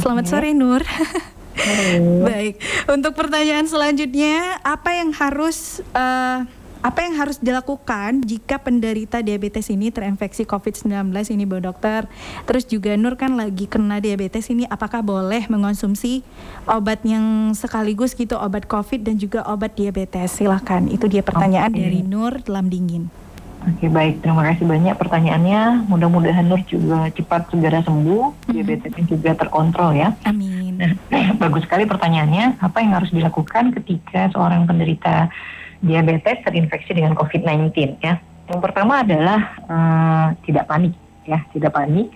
Selamat 0.00 0.24
sore 0.26 0.56
Nur. 0.56 0.80
Baik, 2.26 2.58
untuk 2.90 3.14
pertanyaan 3.14 3.68
selanjutnya 3.70 4.58
apa 4.66 4.98
yang 4.98 5.14
harus 5.14 5.80
uh, 5.94 6.42
apa 6.84 7.00
yang 7.00 7.16
harus 7.16 7.40
dilakukan 7.40 8.20
jika 8.28 8.60
penderita 8.60 9.24
diabetes 9.24 9.72
ini 9.72 9.88
terinfeksi 9.88 10.44
COVID-19 10.44 11.08
ini 11.32 11.48
Bu 11.48 11.56
Dokter? 11.64 12.04
Terus 12.44 12.68
juga 12.68 12.92
Nur 13.00 13.16
kan 13.16 13.40
lagi 13.40 13.64
kena 13.64 14.04
diabetes 14.04 14.52
ini 14.52 14.68
apakah 14.68 15.00
boleh 15.00 15.48
mengonsumsi 15.48 16.20
obat 16.68 17.00
yang 17.08 17.56
sekaligus 17.56 18.12
gitu 18.12 18.36
obat 18.36 18.68
COVID 18.68 19.00
dan 19.00 19.16
juga 19.16 19.40
obat 19.48 19.72
diabetes? 19.80 20.36
Silahkan, 20.36 20.84
itu 20.92 21.08
dia 21.08 21.24
pertanyaan 21.24 21.72
okay. 21.72 21.80
dari 21.88 22.00
Nur 22.04 22.44
dalam 22.44 22.68
dingin. 22.68 23.23
Oke 23.64 23.88
baik, 23.88 24.20
terima 24.20 24.44
kasih 24.44 24.68
banyak 24.68 24.92
pertanyaannya. 25.00 25.88
Mudah-mudahan 25.88 26.44
Nur 26.44 26.60
juga 26.68 27.08
cepat 27.08 27.48
segera 27.48 27.80
sembuh, 27.80 28.22
mm-hmm. 28.28 28.52
diabetesnya 28.52 29.04
juga 29.08 29.30
terkontrol 29.32 29.96
ya. 29.96 30.12
Amin. 30.28 30.76
Nah, 30.76 30.92
bagus 31.42 31.64
sekali 31.64 31.88
pertanyaannya. 31.88 32.60
Apa 32.60 32.84
yang 32.84 32.92
harus 32.92 33.08
dilakukan 33.08 33.72
ketika 33.80 34.28
seorang 34.36 34.68
penderita 34.68 35.32
diabetes 35.80 36.44
terinfeksi 36.44 36.92
dengan 36.92 37.16
COVID-19 37.16 38.04
ya? 38.04 38.20
Yang 38.52 38.60
pertama 38.60 39.00
adalah 39.00 39.40
uh, 39.64 40.26
tidak 40.44 40.68
panik 40.68 40.92
ya, 41.24 41.40
tidak 41.56 41.72
panik. 41.72 42.12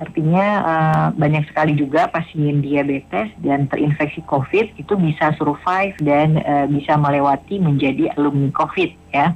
Artinya 0.00 0.46
uh, 0.64 1.06
banyak 1.16 1.48
sekali 1.48 1.76
juga 1.76 2.08
pasien 2.12 2.60
diabetes 2.60 3.32
dan 3.40 3.68
terinfeksi 3.72 4.20
COVID 4.28 4.76
itu 4.76 4.94
bisa 5.00 5.32
survive 5.40 5.96
dan 6.00 6.40
uh, 6.40 6.68
bisa 6.68 6.96
melewati 7.00 7.56
menjadi 7.56 8.12
alumni 8.16 8.52
COVID 8.52 9.16
ya. 9.16 9.32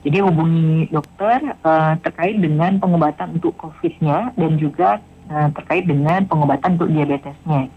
Jadi 0.00 0.18
hubungi 0.24 0.88
dokter 0.88 1.56
uh, 1.60 1.92
terkait 2.00 2.40
dengan 2.40 2.80
pengobatan 2.80 3.36
untuk 3.36 3.52
COVID-nya 3.60 4.32
dan 4.32 4.52
juga 4.56 4.96
uh, 5.28 5.48
terkait 5.52 5.84
dengan 5.84 6.24
pengobatan 6.24 6.80
untuk 6.80 6.88
diabetesnya. 6.88 7.68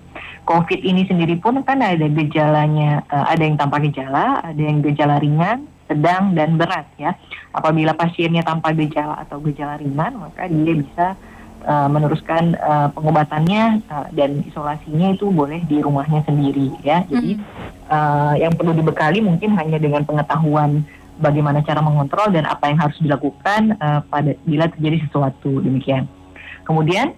COVID 0.43 0.79
ini 0.83 1.03
sendiri 1.07 1.39
pun 1.39 1.59
kan 1.63 1.83
ada 1.83 2.07
gejalanya, 2.07 3.03
uh, 3.11 3.27
ada 3.27 3.43
yang 3.43 3.59
tanpa 3.59 3.83
gejala, 3.83 4.39
ada 4.39 4.59
yang 4.59 4.79
gejala 4.79 5.19
ringan, 5.19 5.67
sedang 5.87 6.31
dan 6.31 6.55
berat 6.55 6.87
ya. 6.95 7.11
Apabila 7.51 7.91
pasiennya 7.91 8.43
tanpa 8.43 8.71
gejala 8.71 9.19
atau 9.19 9.43
gejala 9.43 9.75
ringan, 9.79 10.15
maka 10.15 10.47
dia 10.47 10.75
bisa 10.79 11.05
uh, 11.67 11.87
meneruskan 11.91 12.55
uh, 12.59 12.87
pengobatannya 12.91 13.83
uh, 13.87 14.07
dan 14.15 14.43
isolasinya 14.47 15.15
itu 15.15 15.27
boleh 15.27 15.63
di 15.67 15.79
rumahnya 15.79 16.23
sendiri 16.27 16.71
ya. 16.83 17.03
Jadi 17.07 17.39
uh, 17.91 18.33
yang 18.39 18.55
perlu 18.55 18.75
dibekali 18.75 19.19
mungkin 19.19 19.55
hanya 19.59 19.79
dengan 19.79 20.07
pengetahuan 20.07 20.87
bagaimana 21.21 21.61
cara 21.61 21.81
mengontrol 21.81 22.33
dan 22.33 22.45
apa 22.49 22.69
yang 22.69 22.79
harus 22.81 22.97
dilakukan 23.01 23.77
uh, 23.77 24.01
pada 24.07 24.33
bila 24.45 24.69
terjadi 24.69 25.05
sesuatu 25.09 25.61
demikian. 25.61 26.09
Kemudian 26.63 27.13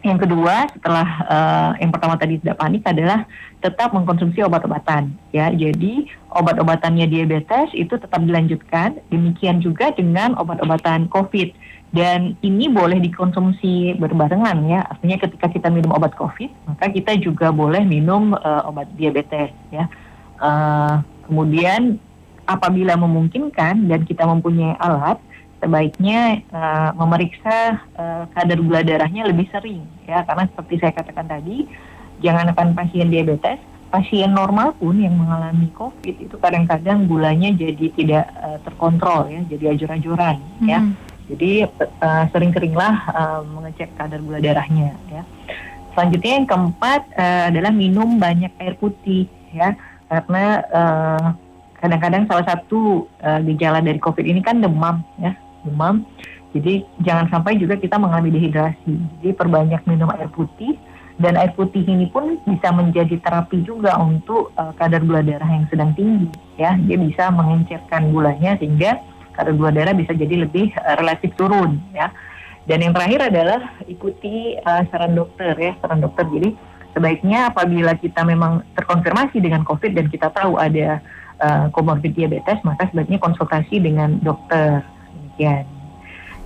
yang 0.00 0.16
kedua 0.16 0.64
setelah 0.72 1.08
uh, 1.28 1.70
yang 1.76 1.92
pertama 1.92 2.16
tadi 2.16 2.40
tidak 2.40 2.56
panik 2.56 2.80
adalah 2.88 3.28
tetap 3.60 3.92
mengkonsumsi 3.92 4.40
obat-obatan 4.40 5.12
ya. 5.28 5.52
Jadi 5.52 6.08
obat-obatannya 6.32 7.04
diabetes 7.04 7.68
itu 7.76 8.00
tetap 8.00 8.16
dilanjutkan. 8.24 8.96
Demikian 9.12 9.60
juga 9.60 9.92
dengan 9.92 10.32
obat-obatan 10.40 11.12
COVID 11.12 11.52
dan 11.92 12.38
ini 12.40 12.72
boleh 12.72 12.96
dikonsumsi 12.96 14.00
berbarengan 14.00 14.64
ya. 14.64 14.88
Artinya 14.88 15.20
ketika 15.20 15.52
kita 15.52 15.68
minum 15.68 15.92
obat 15.92 16.16
COVID 16.16 16.48
maka 16.64 16.88
kita 16.88 17.20
juga 17.20 17.52
boleh 17.52 17.84
minum 17.84 18.32
uh, 18.32 18.64
obat 18.64 18.88
diabetes 18.96 19.52
ya. 19.68 19.84
Uh, 20.40 21.04
kemudian 21.28 22.00
apabila 22.50 22.98
memungkinkan 22.98 23.86
dan 23.86 24.00
kita 24.02 24.26
mempunyai 24.26 24.74
alat, 24.82 25.22
sebaiknya 25.62 26.42
uh, 26.50 26.90
memeriksa 26.98 27.78
uh, 27.94 28.26
kadar 28.34 28.58
gula 28.58 28.82
darahnya 28.82 29.30
lebih 29.30 29.46
sering 29.54 29.86
ya. 30.10 30.26
Karena 30.26 30.50
seperti 30.50 30.74
saya 30.82 30.92
katakan 30.96 31.30
tadi 31.30 31.70
jangankan 32.18 32.74
pasien 32.74 33.12
diabetes. 33.12 33.62
Pasien 33.90 34.30
normal 34.30 34.78
pun 34.78 34.94
yang 35.02 35.18
mengalami 35.18 35.66
COVID 35.74 36.30
itu 36.30 36.36
kadang-kadang 36.38 37.10
gulanya 37.10 37.50
jadi 37.50 37.86
tidak 37.94 38.26
uh, 38.38 38.58
terkontrol 38.62 39.30
ya. 39.30 39.40
Jadi 39.46 39.64
ajur-ajuran 39.78 40.36
ya. 40.66 40.78
hmm. 40.82 40.94
ya 40.94 41.08
jadi 41.30 41.70
uh, 42.02 42.24
sering-seringlah 42.34 42.94
uh, 43.14 43.40
mengecek 43.46 43.94
kadar 43.94 44.18
gula 44.18 44.42
darahnya 44.42 44.98
ya. 45.06 45.22
Selanjutnya 45.94 46.32
yang 46.42 46.48
keempat 46.50 47.00
uh, 47.14 47.42
adalah 47.54 47.70
minum 47.70 48.18
banyak 48.18 48.50
air 48.58 48.74
putih 48.74 49.30
ya. 49.54 49.78
Karena 50.10 50.44
uh, 50.74 51.26
kadang-kadang 51.80 52.28
salah 52.28 52.44
satu 52.44 53.08
uh, 53.24 53.40
gejala 53.48 53.80
dari 53.80 53.96
COVID 53.96 54.22
ini 54.22 54.44
kan 54.44 54.60
demam 54.60 55.00
ya, 55.16 55.32
demam. 55.64 56.04
Jadi 56.50 56.82
jangan 57.06 57.30
sampai 57.30 57.56
juga 57.56 57.78
kita 57.78 57.96
mengalami 57.96 58.34
dehidrasi. 58.34 58.94
Jadi 59.22 59.30
perbanyak 59.38 59.86
minum 59.86 60.10
air 60.12 60.28
putih 60.34 60.74
dan 61.20 61.38
air 61.38 61.54
putih 61.54 61.84
ini 61.84 62.10
pun 62.10 62.40
bisa 62.48 62.74
menjadi 62.74 63.16
terapi 63.22 63.62
juga 63.62 63.94
untuk 64.00 64.50
uh, 64.58 64.74
kadar 64.74 65.04
gula 65.04 65.22
darah 65.22 65.46
yang 65.46 65.64
sedang 65.70 65.94
tinggi 65.94 66.28
ya. 66.58 66.74
Dia 66.74 66.98
bisa 66.98 67.30
mengencerkan 67.30 68.10
gulanya 68.10 68.58
sehingga 68.58 68.98
kadar 69.36 69.54
gula 69.54 69.70
darah 69.70 69.94
bisa 69.94 70.10
jadi 70.10 70.42
lebih 70.44 70.74
uh, 70.74 70.96
relatif 70.98 71.32
turun 71.38 71.78
ya. 71.94 72.10
Dan 72.68 72.84
yang 72.84 72.92
terakhir 72.92 73.30
adalah 73.32 73.60
ikuti 73.88 74.58
uh, 74.58 74.84
saran 74.90 75.16
dokter 75.16 75.54
ya, 75.56 75.72
saran 75.80 76.02
dokter. 76.02 76.26
Jadi 76.28 76.50
sebaiknya 76.98 77.54
apabila 77.54 77.94
kita 77.94 78.26
memang 78.26 78.66
terkonfirmasi 78.74 79.38
dengan 79.38 79.62
COVID 79.62 79.94
dan 79.94 80.06
kita 80.10 80.34
tahu 80.34 80.58
ada 80.58 80.98
komorbid 81.72 82.12
uh, 82.12 82.16
diabetes 82.16 82.58
maka 82.62 82.88
sebaiknya 82.92 83.16
konsultasi 83.16 83.80
dengan 83.80 84.20
dokter 84.20 84.84
demikian. 85.16 85.64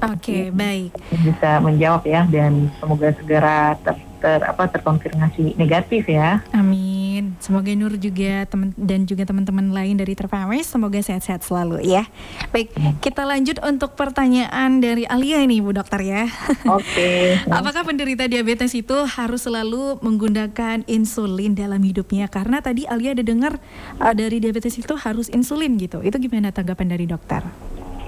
Oke, 0.05 0.21
okay, 0.21 0.43
baik. 0.53 0.91
Bisa 1.25 1.65
menjawab 1.65 2.05
ya 2.05 2.29
dan 2.29 2.69
semoga 2.77 3.09
segera 3.17 3.73
ter, 3.81 3.97
ter 4.25 4.41
apa 4.41 4.65
terkonfirmasi 4.73 5.53
negatif 5.61 6.09
ya. 6.09 6.41
Amin. 6.57 7.37
Semoga 7.45 7.69
Nur 7.77 7.93
juga 8.01 8.49
teman 8.49 8.73
dan 8.73 9.05
juga 9.05 9.29
teman-teman 9.29 9.69
lain 9.69 10.01
dari 10.01 10.17
Terpames 10.17 10.65
semoga 10.65 10.97
sehat-sehat 10.97 11.45
selalu 11.45 11.85
ya. 11.85 12.09
Baik, 12.49 12.73
kita 13.05 13.29
lanjut 13.29 13.61
untuk 13.61 13.93
pertanyaan 14.01 14.81
dari 14.81 15.05
Alia 15.05 15.45
ini 15.45 15.61
Bu 15.61 15.77
Dokter 15.77 16.01
ya. 16.01 16.25
Oke. 16.65 16.89
Okay. 16.89 17.23
Apakah 17.61 17.85
penderita 17.85 18.25
diabetes 18.25 18.73
itu 18.73 18.97
harus 19.05 19.45
selalu 19.45 20.01
menggunakan 20.01 20.89
insulin 20.89 21.53
dalam 21.53 21.85
hidupnya? 21.85 22.25
Karena 22.33 22.65
tadi 22.65 22.89
Alia 22.89 23.13
ada 23.13 23.21
dengar 23.21 23.61
uh, 24.01 24.15
dari 24.17 24.41
diabetes 24.41 24.81
itu 24.81 24.97
harus 24.97 25.29
insulin 25.29 25.77
gitu. 25.77 26.01
Itu 26.01 26.17
gimana 26.17 26.49
tanggapan 26.49 26.97
dari 26.97 27.05
dokter? 27.05 27.45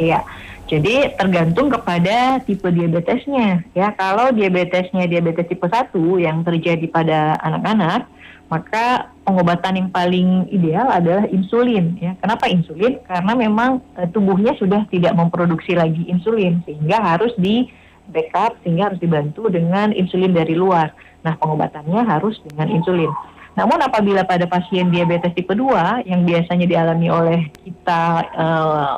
Iya. 0.00 0.24
Jadi 0.66 1.14
tergantung 1.14 1.70
kepada 1.70 2.42
tipe 2.42 2.66
diabetesnya 2.66 3.62
ya. 3.70 3.94
Kalau 3.94 4.34
diabetesnya 4.34 5.06
diabetes 5.06 5.46
tipe 5.46 5.62
1 5.62 5.94
yang 6.18 6.42
terjadi 6.42 6.86
pada 6.90 7.38
anak-anak, 7.38 8.10
maka 8.50 9.14
pengobatan 9.22 9.74
yang 9.78 9.90
paling 9.94 10.50
ideal 10.50 10.90
adalah 10.90 11.26
insulin 11.30 11.94
ya. 12.02 12.18
Kenapa 12.18 12.50
insulin? 12.50 12.98
Karena 13.06 13.38
memang 13.38 13.78
e, 13.94 14.10
tubuhnya 14.10 14.58
sudah 14.58 14.86
tidak 14.90 15.14
memproduksi 15.14 15.78
lagi 15.78 16.02
insulin 16.10 16.62
sehingga 16.66 16.98
harus 16.98 17.30
di 17.38 17.70
backup 18.10 18.58
sehingga 18.66 18.90
harus 18.90 18.98
dibantu 19.02 19.46
dengan 19.46 19.94
insulin 19.94 20.34
dari 20.34 20.58
luar. 20.58 20.90
Nah, 21.22 21.34
pengobatannya 21.38 22.06
harus 22.06 22.38
dengan 22.42 22.70
insulin. 22.70 23.10
Namun 23.54 23.82
apabila 23.82 24.22
pada 24.26 24.50
pasien 24.50 24.90
diabetes 24.90 25.30
tipe 25.34 25.54
2 25.54 26.06
yang 26.10 26.26
biasanya 26.26 26.66
dialami 26.66 27.06
oleh 27.06 27.40
kita 27.62 28.02
e, 28.34 28.46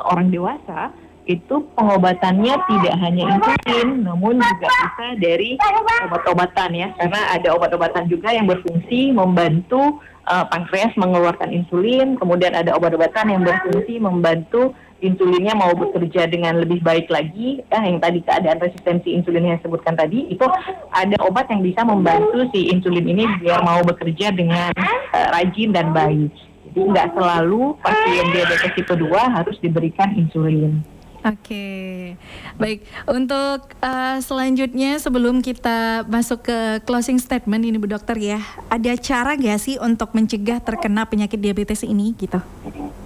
orang 0.09 0.33
dewasa 0.33 0.93
itu 1.29 1.55
pengobatannya 1.77 2.57
tidak 2.57 2.95
hanya 3.05 3.37
insulin, 3.37 4.01
namun 4.01 4.41
juga 4.41 4.65
bisa 4.65 5.07
dari 5.21 5.61
obat-obatan 6.09 6.69
ya, 6.73 6.89
karena 6.97 7.21
ada 7.37 7.53
obat-obatan 7.53 8.09
juga 8.09 8.33
yang 8.33 8.49
berfungsi 8.49 9.13
membantu 9.13 10.01
uh, 10.25 10.49
pankreas 10.49 10.89
mengeluarkan 10.97 11.53
insulin, 11.53 12.17
kemudian 12.17 12.57
ada 12.57 12.73
obat-obatan 12.73 13.29
yang 13.29 13.45
berfungsi 13.45 14.01
membantu 14.01 14.73
insulinnya 15.05 15.53
mau 15.53 15.71
bekerja 15.77 16.25
dengan 16.25 16.65
lebih 16.65 16.81
baik 16.81 17.13
lagi, 17.13 17.61
ya, 17.61 17.79
yang 17.85 18.01
tadi 18.01 18.25
keadaan 18.25 18.57
resistensi 18.57 19.13
insulin 19.13 19.53
yang 19.53 19.61
disebutkan 19.61 19.93
tadi, 19.93 20.33
itu 20.33 20.43
ada 20.89 21.15
obat 21.21 21.45
yang 21.53 21.61
bisa 21.61 21.85
membantu 21.85 22.49
si 22.57 22.73
insulin 22.73 23.05
ini 23.05 23.29
biar 23.37 23.61
mau 23.61 23.85
bekerja 23.85 24.33
dengan 24.33 24.73
uh, 24.73 25.27
rajin 25.37 25.77
dan 25.77 25.93
baik. 25.93 26.33
Jadi 26.69 26.79
nggak 26.89 27.17
selalu 27.17 27.77
pasien 27.81 28.29
diabetes 28.33 28.73
tipe 28.77 28.93
2 28.93 29.09
harus 29.09 29.57
diberikan 29.61 30.13
insulin. 30.13 30.81
Oke, 31.19 32.15
baik. 32.55 32.87
Untuk 33.03 33.75
uh, 33.83 34.17
selanjutnya 34.23 34.95
sebelum 35.03 35.43
kita 35.43 36.07
masuk 36.07 36.47
ke 36.47 36.79
closing 36.87 37.19
statement 37.19 37.67
ini 37.67 37.75
Bu 37.75 37.91
Dokter 37.91 38.15
ya, 38.15 38.39
ada 38.71 38.95
cara 38.95 39.35
nggak 39.35 39.59
sih 39.59 39.75
untuk 39.83 40.15
mencegah 40.15 40.63
terkena 40.63 41.03
penyakit 41.03 41.35
diabetes 41.35 41.83
ini 41.83 42.15
gitu? 42.15 42.39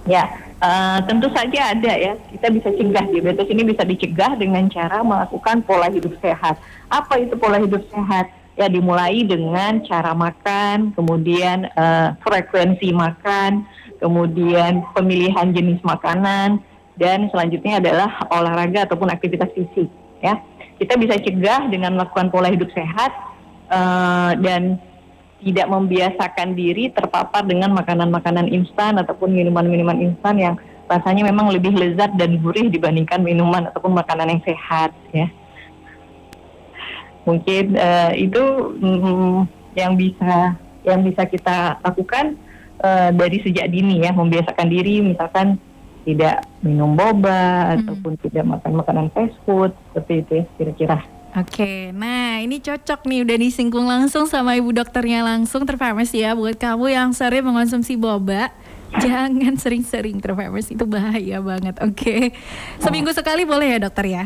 Ya, 0.06 0.30
uh, 0.62 1.02
tentu 1.10 1.26
saja 1.34 1.74
ada 1.74 1.92
ya. 1.98 2.14
Kita 2.30 2.54
bisa 2.54 2.70
cegah 2.70 3.04
diabetes 3.10 3.50
ini 3.50 3.62
bisa 3.66 3.82
dicegah 3.82 4.38
dengan 4.38 4.70
cara 4.70 5.02
melakukan 5.02 5.66
pola 5.66 5.90
hidup 5.90 6.14
sehat. 6.22 6.54
Apa 6.94 7.18
itu 7.18 7.34
pola 7.34 7.58
hidup 7.58 7.82
sehat? 7.90 8.30
Ya 8.54 8.70
dimulai 8.70 9.26
dengan 9.26 9.82
cara 9.82 10.14
makan, 10.14 10.94
kemudian 10.94 11.66
uh, 11.74 12.14
frekuensi 12.22 12.94
makan, 12.94 13.66
kemudian 13.98 14.86
pemilihan 14.94 15.50
jenis 15.50 15.82
makanan 15.82 16.62
dan 16.94 17.26
selanjutnya 17.30 17.82
adalah 17.82 18.10
olahraga 18.30 18.86
ataupun 18.86 19.10
aktivitas 19.10 19.50
fisik 19.54 19.90
ya. 20.22 20.38
Kita 20.74 20.98
bisa 20.98 21.14
cegah 21.18 21.70
dengan 21.70 21.94
melakukan 21.94 22.34
pola 22.34 22.50
hidup 22.50 22.66
sehat 22.74 23.14
uh, 23.70 24.34
dan 24.38 24.78
tidak 25.44 25.66
membiasakan 25.68 26.56
diri 26.56 26.90
terpapar 26.90 27.44
dengan 27.44 27.76
makanan-makanan 27.76 28.48
instan 28.50 28.96
ataupun 28.98 29.30
minuman-minuman 29.30 30.00
instan 30.00 30.34
yang 30.40 30.54
rasanya 30.88 31.28
memang 31.28 31.52
lebih 31.52 31.72
lezat 31.76 32.16
dan 32.16 32.40
gurih 32.40 32.72
dibandingkan 32.72 33.20
minuman 33.20 33.68
ataupun 33.70 33.92
makanan 33.92 34.34
yang 34.34 34.42
sehat 34.42 34.90
ya. 35.12 35.28
Mungkin 37.24 37.76
uh, 37.76 38.12
itu 38.16 38.42
mm, 38.80 39.36
yang 39.76 39.96
bisa 39.96 40.56
yang 40.84 41.00
bisa 41.00 41.24
kita 41.24 41.80
lakukan 41.80 42.36
uh, 42.84 43.08
dari 43.12 43.40
sejak 43.40 43.68
dini 43.72 44.04
ya. 44.04 44.12
Membiasakan 44.12 44.68
diri 44.68 45.00
misalkan 45.00 45.56
tidak 46.04 46.44
minum 46.60 46.92
boba 46.94 47.72
hmm. 47.72 47.74
ataupun 47.80 48.12
tidak 48.20 48.44
makan 48.44 48.72
makanan 48.78 49.06
fast 49.10 49.36
food 49.42 49.72
seperti 49.90 50.12
itu 50.20 50.32
ya 50.38 50.44
kira-kira. 50.60 50.98
Oke, 51.34 51.90
nah 51.90 52.38
ini 52.38 52.62
cocok 52.62 53.10
nih 53.10 53.26
udah 53.26 53.36
disinggung 53.42 53.90
langsung 53.90 54.30
sama 54.30 54.54
ibu 54.54 54.70
dokternya 54.70 55.26
langsung 55.26 55.66
terfamous 55.66 56.14
ya 56.14 56.30
buat 56.30 56.54
kamu 56.54 56.94
yang 56.94 57.10
sering 57.10 57.42
mengonsumsi 57.42 57.98
boba. 57.98 58.54
Jangan 59.02 59.58
sering-sering 59.58 60.22
terfamous 60.22 60.70
itu 60.70 60.86
bahaya 60.86 61.42
banget. 61.42 61.74
Oke, 61.82 62.30
seminggu 62.78 63.10
sekali 63.10 63.42
boleh 63.42 63.74
ya 63.74 63.78
dokter 63.82 64.06
ya? 64.06 64.24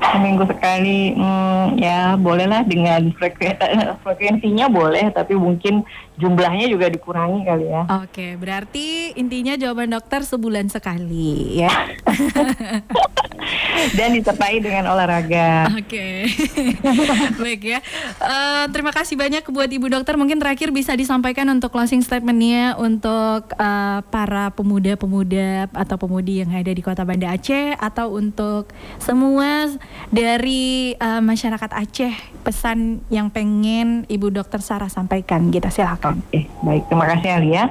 seminggu 0.00 0.48
sekali 0.48 1.12
hmm, 1.12 1.76
ya 1.76 2.16
bolehlah 2.16 2.64
dengan 2.64 3.12
frekuensi 3.14 3.60
frekuensinya 4.00 4.66
boleh 4.72 5.12
tapi 5.12 5.36
mungkin 5.36 5.84
jumlahnya 6.20 6.68
juga 6.68 6.86
dikurangi 6.92 7.40
kali 7.48 7.66
ya. 7.72 7.82
Oke, 8.04 8.36
berarti 8.36 9.16
intinya 9.16 9.56
jawaban 9.56 9.96
dokter 9.96 10.20
sebulan 10.20 10.68
sekali 10.68 11.64
ya. 11.64 11.72
Dan 13.96 14.12
disertai 14.12 14.60
dengan 14.60 14.92
olahraga. 14.92 15.72
Oke, 15.72 16.28
baik 17.42 17.62
ya. 17.64 17.80
Uh, 18.20 18.68
terima 18.68 18.92
kasih 18.92 19.16
banyak 19.16 19.40
buat 19.48 19.70
ibu 19.72 19.88
dokter. 19.88 20.14
Mungkin 20.20 20.36
terakhir 20.36 20.68
bisa 20.70 20.92
disampaikan 20.92 21.48
untuk 21.48 21.72
closing 21.72 22.04
statementnya 22.04 22.76
untuk 22.76 23.48
uh, 23.56 24.04
para 24.12 24.52
pemuda-pemuda 24.52 25.72
atau 25.72 25.96
pemudi 25.96 26.44
yang 26.44 26.52
ada 26.52 26.68
di 26.68 26.82
Kota 26.84 27.02
Banda 27.08 27.32
Aceh 27.32 27.74
atau 27.80 28.12
untuk 28.12 28.68
semua 29.00 29.72
dari 30.12 30.92
uh, 31.00 31.24
masyarakat 31.24 31.70
Aceh 31.72 32.14
pesan 32.42 33.04
yang 33.08 33.30
pengen 33.30 34.04
ibu 34.10 34.28
dokter 34.28 34.60
Sarah 34.60 34.90
sampaikan. 34.90 35.48
Kita 35.48 35.72
silakan. 35.72 36.09
Oke, 36.10 36.50
baik. 36.66 36.82
Terima 36.90 37.06
kasih 37.16 37.30
Alia. 37.38 37.64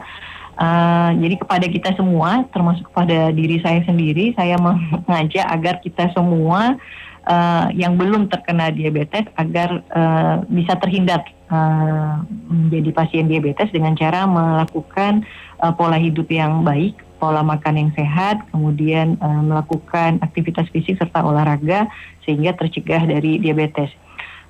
Uh, 0.60 1.16
jadi 1.24 1.36
kepada 1.40 1.66
kita 1.72 1.90
semua, 1.96 2.44
termasuk 2.52 2.92
kepada 2.92 3.32
diri 3.32 3.64
saya 3.64 3.80
sendiri, 3.88 4.36
saya 4.36 4.60
mengajak 4.60 5.48
agar 5.48 5.80
kita 5.80 6.12
semua 6.12 6.76
uh, 7.24 7.68
yang 7.72 7.96
belum 7.96 8.28
terkena 8.28 8.68
diabetes 8.68 9.24
agar 9.40 9.80
uh, 9.96 10.44
bisa 10.52 10.76
terhindar 10.76 11.24
uh, 11.48 12.28
menjadi 12.52 12.92
pasien 12.92 13.32
diabetes 13.32 13.72
dengan 13.72 13.96
cara 13.96 14.28
melakukan 14.28 15.24
uh, 15.64 15.72
pola 15.72 15.96
hidup 15.96 16.28
yang 16.28 16.68
baik, 16.68 17.00
pola 17.24 17.40
makan 17.40 17.88
yang 17.88 17.92
sehat, 17.96 18.44
kemudian 18.52 19.16
uh, 19.24 19.40
melakukan 19.40 20.20
aktivitas 20.20 20.68
fisik 20.76 21.00
serta 21.00 21.24
olahraga 21.24 21.88
sehingga 22.28 22.52
tercegah 22.60 23.08
dari 23.08 23.40
diabetes. 23.40 23.96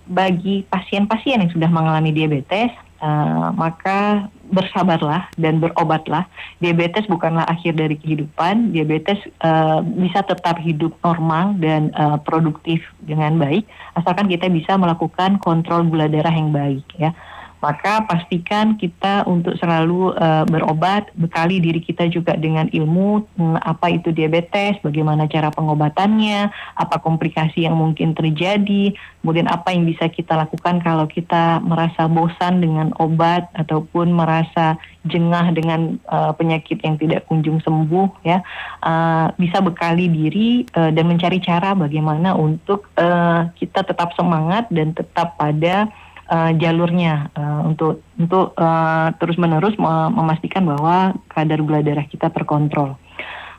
Bagi 0.10 0.66
pasien-pasien 0.66 1.38
yang 1.38 1.54
sudah 1.54 1.70
mengalami 1.70 2.10
diabetes, 2.10 2.74
uh, 3.02 3.50
maka 3.56 4.30
bersabarlah 4.50 5.30
dan 5.38 5.62
berobatlah. 5.62 6.26
Diabetes 6.58 7.06
bukanlah 7.06 7.46
akhir 7.46 7.78
dari 7.78 7.96
kehidupan. 8.00 8.74
Diabetes 8.74 9.22
uh, 9.46 9.82
bisa 9.84 10.26
tetap 10.26 10.58
hidup 10.58 10.96
normal 11.06 11.54
dan 11.62 11.94
uh, 11.94 12.18
produktif 12.18 12.82
dengan 13.06 13.38
baik, 13.38 13.66
asalkan 13.94 14.26
kita 14.32 14.50
bisa 14.50 14.76
melakukan 14.80 15.38
kontrol 15.42 15.86
gula 15.86 16.10
darah 16.10 16.34
yang 16.34 16.50
baik 16.50 16.86
ya 16.98 17.14
maka 17.60 18.08
pastikan 18.08 18.80
kita 18.80 19.28
untuk 19.28 19.60
selalu 19.60 20.16
uh, 20.16 20.48
berobat, 20.48 21.12
bekali 21.20 21.60
diri 21.60 21.84
kita 21.84 22.08
juga 22.08 22.40
dengan 22.40 22.72
ilmu 22.72 23.28
hmm, 23.36 23.60
apa 23.60 23.92
itu 23.92 24.16
diabetes, 24.16 24.80
bagaimana 24.80 25.28
cara 25.28 25.52
pengobatannya, 25.52 26.48
apa 26.80 26.96
komplikasi 27.04 27.68
yang 27.68 27.76
mungkin 27.76 28.16
terjadi, 28.16 28.96
kemudian 29.20 29.52
apa 29.52 29.76
yang 29.76 29.84
bisa 29.84 30.08
kita 30.08 30.40
lakukan 30.40 30.80
kalau 30.80 31.04
kita 31.12 31.60
merasa 31.60 32.08
bosan 32.08 32.64
dengan 32.64 32.96
obat 32.96 33.52
ataupun 33.60 34.16
merasa 34.16 34.80
jengah 35.04 35.52
dengan 35.52 36.00
uh, 36.08 36.32
penyakit 36.32 36.80
yang 36.80 36.96
tidak 36.96 37.28
kunjung 37.28 37.60
sembuh 37.60 38.24
ya, 38.24 38.40
uh, 38.88 39.36
bisa 39.36 39.60
bekali 39.60 40.08
diri 40.08 40.64
uh, 40.80 40.96
dan 40.96 41.12
mencari 41.12 41.44
cara 41.44 41.76
bagaimana 41.76 42.40
untuk 42.40 42.88
uh, 42.96 43.52
kita 43.60 43.84
tetap 43.84 44.16
semangat 44.16 44.72
dan 44.72 44.96
tetap 44.96 45.36
pada 45.36 45.92
uh, 46.30 46.52
jalurnya 46.56 47.34
uh, 47.34 47.66
untuk 47.66 48.06
untuk 48.16 48.54
uh, 48.56 49.12
terus 49.18 49.36
menerus 49.36 49.76
memastikan 50.14 50.64
bahwa 50.70 51.18
kadar 51.34 51.60
gula 51.66 51.82
darah 51.82 52.06
kita 52.06 52.30
terkontrol. 52.30 52.96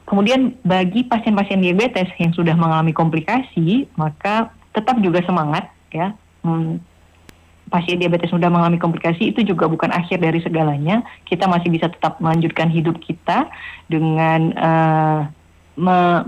Kemudian 0.08 0.58
bagi 0.66 1.06
pasien-pasien 1.06 1.62
diabetes 1.62 2.10
yang 2.18 2.34
sudah 2.34 2.58
mengalami 2.58 2.90
komplikasi, 2.90 3.86
maka 3.94 4.50
tetap 4.74 4.98
juga 4.98 5.22
semangat 5.22 5.70
ya. 5.94 6.18
Hmm, 6.42 6.82
pasien 7.70 8.02
diabetes 8.02 8.34
sudah 8.34 8.50
mengalami 8.50 8.82
komplikasi 8.82 9.30
itu 9.30 9.46
juga 9.46 9.70
bukan 9.70 9.94
akhir 9.94 10.18
dari 10.18 10.42
segalanya. 10.42 11.06
Kita 11.30 11.46
masih 11.46 11.70
bisa 11.70 11.86
tetap 11.86 12.18
melanjutkan 12.18 12.66
hidup 12.74 12.98
kita 12.98 13.46
dengan 13.86 14.50
uh, 14.58 15.20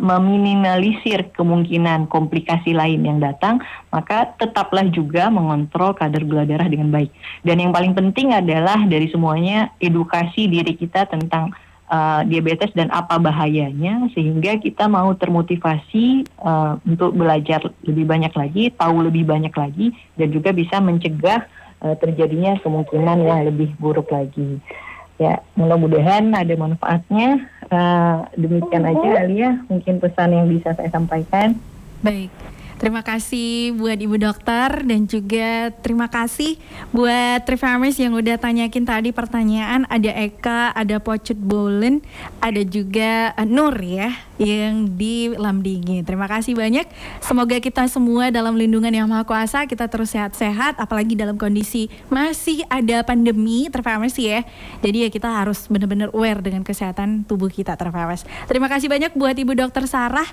meminimalisir 0.01 1.29
kemungkinan 1.37 2.09
komplikasi 2.09 2.73
lain 2.73 3.05
yang 3.05 3.21
datang, 3.21 3.61
maka 3.93 4.33
tetaplah 4.41 4.89
juga 4.89 5.29
mengontrol 5.29 5.93
kadar 5.93 6.25
gula 6.25 6.49
darah 6.49 6.67
dengan 6.67 6.89
baik. 6.89 7.13
Dan 7.45 7.61
yang 7.61 7.71
paling 7.71 7.93
penting 7.93 8.33
adalah 8.33 8.81
dari 8.89 9.13
semuanya 9.13 9.69
edukasi 9.77 10.49
diri 10.49 10.73
kita 10.73 11.05
tentang 11.05 11.53
uh, 11.93 12.21
diabetes 12.25 12.73
dan 12.73 12.89
apa 12.89 13.21
bahayanya 13.21 14.09
sehingga 14.17 14.57
kita 14.57 14.89
mau 14.89 15.13
termotivasi 15.13 16.25
uh, 16.41 16.81
untuk 16.89 17.13
belajar 17.13 17.61
lebih 17.85 18.09
banyak 18.09 18.33
lagi, 18.33 18.65
tahu 18.73 19.05
lebih 19.13 19.29
banyak 19.29 19.53
lagi 19.53 19.93
dan 20.17 20.33
juga 20.33 20.57
bisa 20.57 20.81
mencegah 20.81 21.45
uh, 21.85 21.95
terjadinya 22.01 22.57
kemungkinan 22.65 23.19
yang 23.21 23.41
lebih 23.45 23.77
buruk 23.77 24.09
lagi. 24.09 24.57
Ya, 25.21 25.39
mudah-mudahan 25.55 26.35
ada 26.35 26.51
manfaatnya 26.57 27.47
demikian 28.37 28.85
aja 28.85 29.25
Alia, 29.25 29.51
mungkin 29.67 29.99
pesan 29.99 30.37
yang 30.37 30.47
bisa 30.49 30.77
saya 30.77 30.93
sampaikan. 30.93 31.57
Baik. 32.05 32.29
Terima 32.83 32.99
kasih 33.07 33.79
buat 33.79 33.95
Ibu 33.95 34.19
Dokter 34.19 34.83
dan 34.83 35.07
juga 35.07 35.71
terima 35.87 36.11
kasih 36.11 36.59
buat 36.91 37.47
Trifarmers 37.47 37.95
yang 37.95 38.11
udah 38.11 38.35
tanyakin 38.43 38.83
tadi 38.83 39.15
pertanyaan. 39.15 39.87
Ada 39.87 40.11
Eka, 40.27 40.75
ada 40.75 40.99
Pocut 40.99 41.39
Bolen, 41.39 42.03
ada 42.43 42.59
juga 42.67 43.39
uh, 43.39 43.47
Nur 43.47 43.79
ya 43.79 44.11
yang 44.43 44.99
di 44.99 45.31
Lamdingi. 45.31 46.03
Terima 46.03 46.27
kasih 46.27 46.59
banyak. 46.59 46.91
Semoga 47.23 47.63
kita 47.63 47.87
semua 47.87 48.35
dalam 48.35 48.59
lindungan 48.59 48.91
yang 48.91 49.07
Maha 49.07 49.23
Kuasa 49.23 49.63
kita 49.71 49.87
terus 49.87 50.19
sehat-sehat 50.19 50.83
apalagi 50.83 51.15
dalam 51.15 51.39
kondisi 51.39 51.87
masih 52.11 52.67
ada 52.67 53.07
pandemi 53.07 53.71
Trifarmers 53.71 54.19
ya. 54.19 54.43
Jadi 54.83 55.07
ya 55.07 55.09
kita 55.15 55.31
harus 55.31 55.71
benar-benar 55.71 56.11
aware 56.11 56.43
dengan 56.43 56.67
kesehatan 56.67 57.31
tubuh 57.31 57.47
kita 57.47 57.79
Trifarmers. 57.79 58.27
Terima 58.51 58.67
kasih 58.67 58.91
banyak 58.91 59.15
buat 59.15 59.39
Ibu 59.39 59.55
Dokter 59.55 59.87
Sarah 59.87 60.27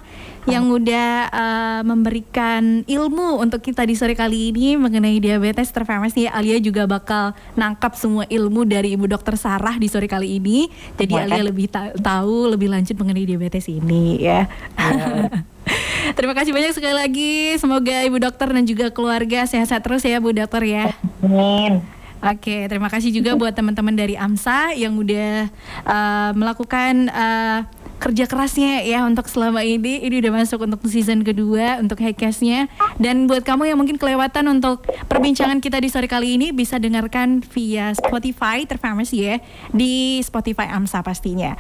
yang 0.50 0.66
udah 0.66 1.30
uh, 1.30 1.82
memberikan 1.86 2.39
ilmu 2.88 3.42
untuk 3.44 3.60
kita 3.60 3.84
di 3.84 3.94
sore 3.94 4.16
kali 4.16 4.54
ini 4.54 4.80
mengenai 4.80 5.20
diabetes 5.20 5.70
terfemes 5.70 6.16
nih 6.16 6.32
Alia 6.32 6.58
juga 6.58 6.88
bakal 6.88 7.36
nangkap 7.54 7.94
semua 8.00 8.24
ilmu 8.28 8.64
dari 8.64 8.96
Ibu 8.96 9.06
Dokter 9.12 9.36
Sarah 9.36 9.76
di 9.76 9.92
sore 9.92 10.08
kali 10.08 10.40
ini. 10.40 10.72
Jadi 10.96 11.14
Boleh. 11.14 11.26
Alia 11.28 11.44
lebih 11.52 11.68
ta 11.68 11.92
tahu 11.94 12.56
lebih 12.56 12.72
lanjut 12.72 12.96
mengenai 12.96 13.26
diabetes 13.28 13.68
ini 13.68 14.24
ya. 14.24 14.48
ya. 14.80 15.30
Terima 16.18 16.34
kasih 16.34 16.52
banyak 16.56 16.74
sekali 16.74 16.96
lagi. 16.96 17.34
Semoga 17.62 18.02
Ibu 18.08 18.18
Dokter 18.18 18.50
dan 18.50 18.64
juga 18.66 18.90
keluarga 18.90 19.46
sehat-sehat 19.46 19.84
terus 19.86 20.02
ya 20.02 20.18
Bu 20.18 20.34
Dokter 20.34 20.64
ya. 20.66 20.96
Amin. 21.22 21.84
Oke, 22.20 22.68
terima 22.68 22.92
kasih 22.92 23.16
juga 23.16 23.32
buat 23.40 23.56
teman-teman 23.56 23.96
dari 23.96 24.20
AMSA 24.20 24.76
yang 24.76 25.00
udah 25.00 25.48
uh, 25.88 26.32
melakukan 26.36 27.08
uh, 27.08 27.64
kerja 28.00 28.26
kerasnya 28.26 28.82
ya 28.88 29.04
untuk 29.04 29.28
selama 29.28 29.62
ini. 29.62 30.00
Ini 30.02 30.24
udah 30.24 30.41
masuk 30.41 30.64
untuk 30.64 30.80
season 30.88 31.28
kedua 31.28 31.84
untuk 31.84 32.00
Hackcast-nya. 32.00 32.72
Dan 32.95 33.28
buat 33.28 33.43
kamu 33.43 33.70
yang 33.70 33.78
mungkin 33.78 34.00
kelewatan 34.00 34.47
untuk 34.47 34.88
perbincangan 35.12 35.60
kita 35.60 35.84
di 35.84 35.91
sore 35.91 36.08
kali 36.08 36.39
ini 36.39 36.56
bisa 36.56 36.80
dengarkan 36.80 37.43
via 37.52 37.91
Spotify 37.91 38.64
terfamous 38.64 39.12
ya 39.12 39.43
di 39.76 40.24
Spotify 40.24 40.72
AMSA 40.72 41.04
pastinya. 41.04 41.60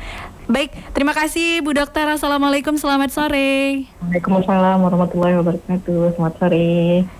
Baik, 0.49 0.73
terima 0.95 1.13
kasih 1.13 1.61
Bu 1.61 1.75
Dokter. 1.75 2.07
Assalamualaikum, 2.09 2.79
selamat 2.79 3.13
sore. 3.13 3.85
Waalaikumsalam 4.01 4.81
warahmatullahi 4.81 5.37
wabarakatuh. 5.37 6.17
Selamat 6.17 6.33
sore. 6.41 7.18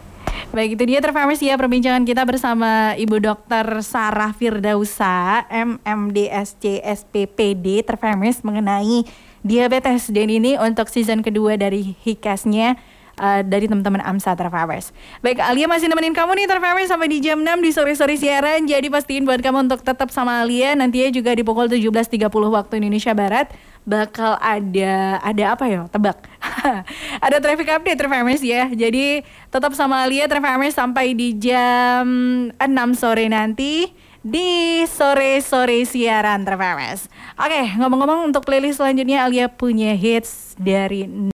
Baik, 0.49 0.79
itu 0.79 0.83
dia 0.87 0.99
terfamous 1.03 1.43
ya 1.43 1.59
perbincangan 1.59 2.07
kita 2.07 2.23
bersama 2.23 2.95
Ibu 2.95 3.21
Dokter 3.21 3.65
Sarah 3.85 4.31
Firdausa, 4.31 5.45
MMDSC 5.51 6.81
SPPD 6.81 7.83
terfamous 7.83 8.41
mengenai 8.41 9.03
diabetes 9.43 10.07
dan 10.09 10.31
ini 10.31 10.55
untuk 10.55 10.87
season 10.87 11.19
kedua 11.21 11.59
dari 11.59 11.93
Hikasnya 12.03 12.79
uh, 13.19 13.41
dari 13.43 13.67
teman-teman 13.67 14.01
AMSA 14.01 14.33
Terfamers. 14.39 14.95
Baik, 15.19 15.43
Alia 15.43 15.67
masih 15.67 15.91
nemenin 15.91 16.15
kamu 16.15 16.39
nih 16.39 16.47
Terfamers 16.47 16.89
sampai 16.89 17.07
di 17.11 17.19
jam 17.19 17.43
6 17.43 17.59
di 17.59 17.69
sore-sore 17.75 18.15
siaran. 18.15 18.63
Jadi 18.65 18.87
pastiin 18.87 19.27
buat 19.27 19.43
kamu 19.43 19.69
untuk 19.69 19.83
tetap 19.83 20.09
sama 20.09 20.41
Alia 20.41 20.73
nantinya 20.73 21.11
juga 21.11 21.35
di 21.35 21.43
pukul 21.43 21.67
17.30 21.67 22.25
waktu 22.31 22.73
Indonesia 22.79 23.11
Barat 23.11 23.51
bakal 23.87 24.35
ada 24.39 25.19
ada 25.23 25.43
apa 25.55 25.65
ya? 25.67 25.81
Tebak. 25.91 26.17
ada 27.25 27.37
traffic 27.39 27.69
update 27.69 27.99
Traffic 27.99 28.41
ya. 28.43 28.67
Jadi 28.71 29.23
tetap 29.51 29.71
sama 29.75 30.03
Alia 30.07 30.27
Traffic 30.27 30.75
sampai 30.75 31.15
di 31.15 31.35
jam 31.35 32.05
6 32.55 32.99
sore 32.99 33.27
nanti 33.27 33.91
di 34.19 34.83
sore-sore 34.83 35.87
siaran 35.87 36.43
Traffic 36.43 37.07
Oke, 37.39 37.61
ngomong-ngomong 37.79 38.27
untuk 38.27 38.43
playlist 38.43 38.83
selanjutnya 38.83 39.23
Alia 39.23 39.47
punya 39.47 39.95
hits 39.95 40.59
dari 40.59 41.07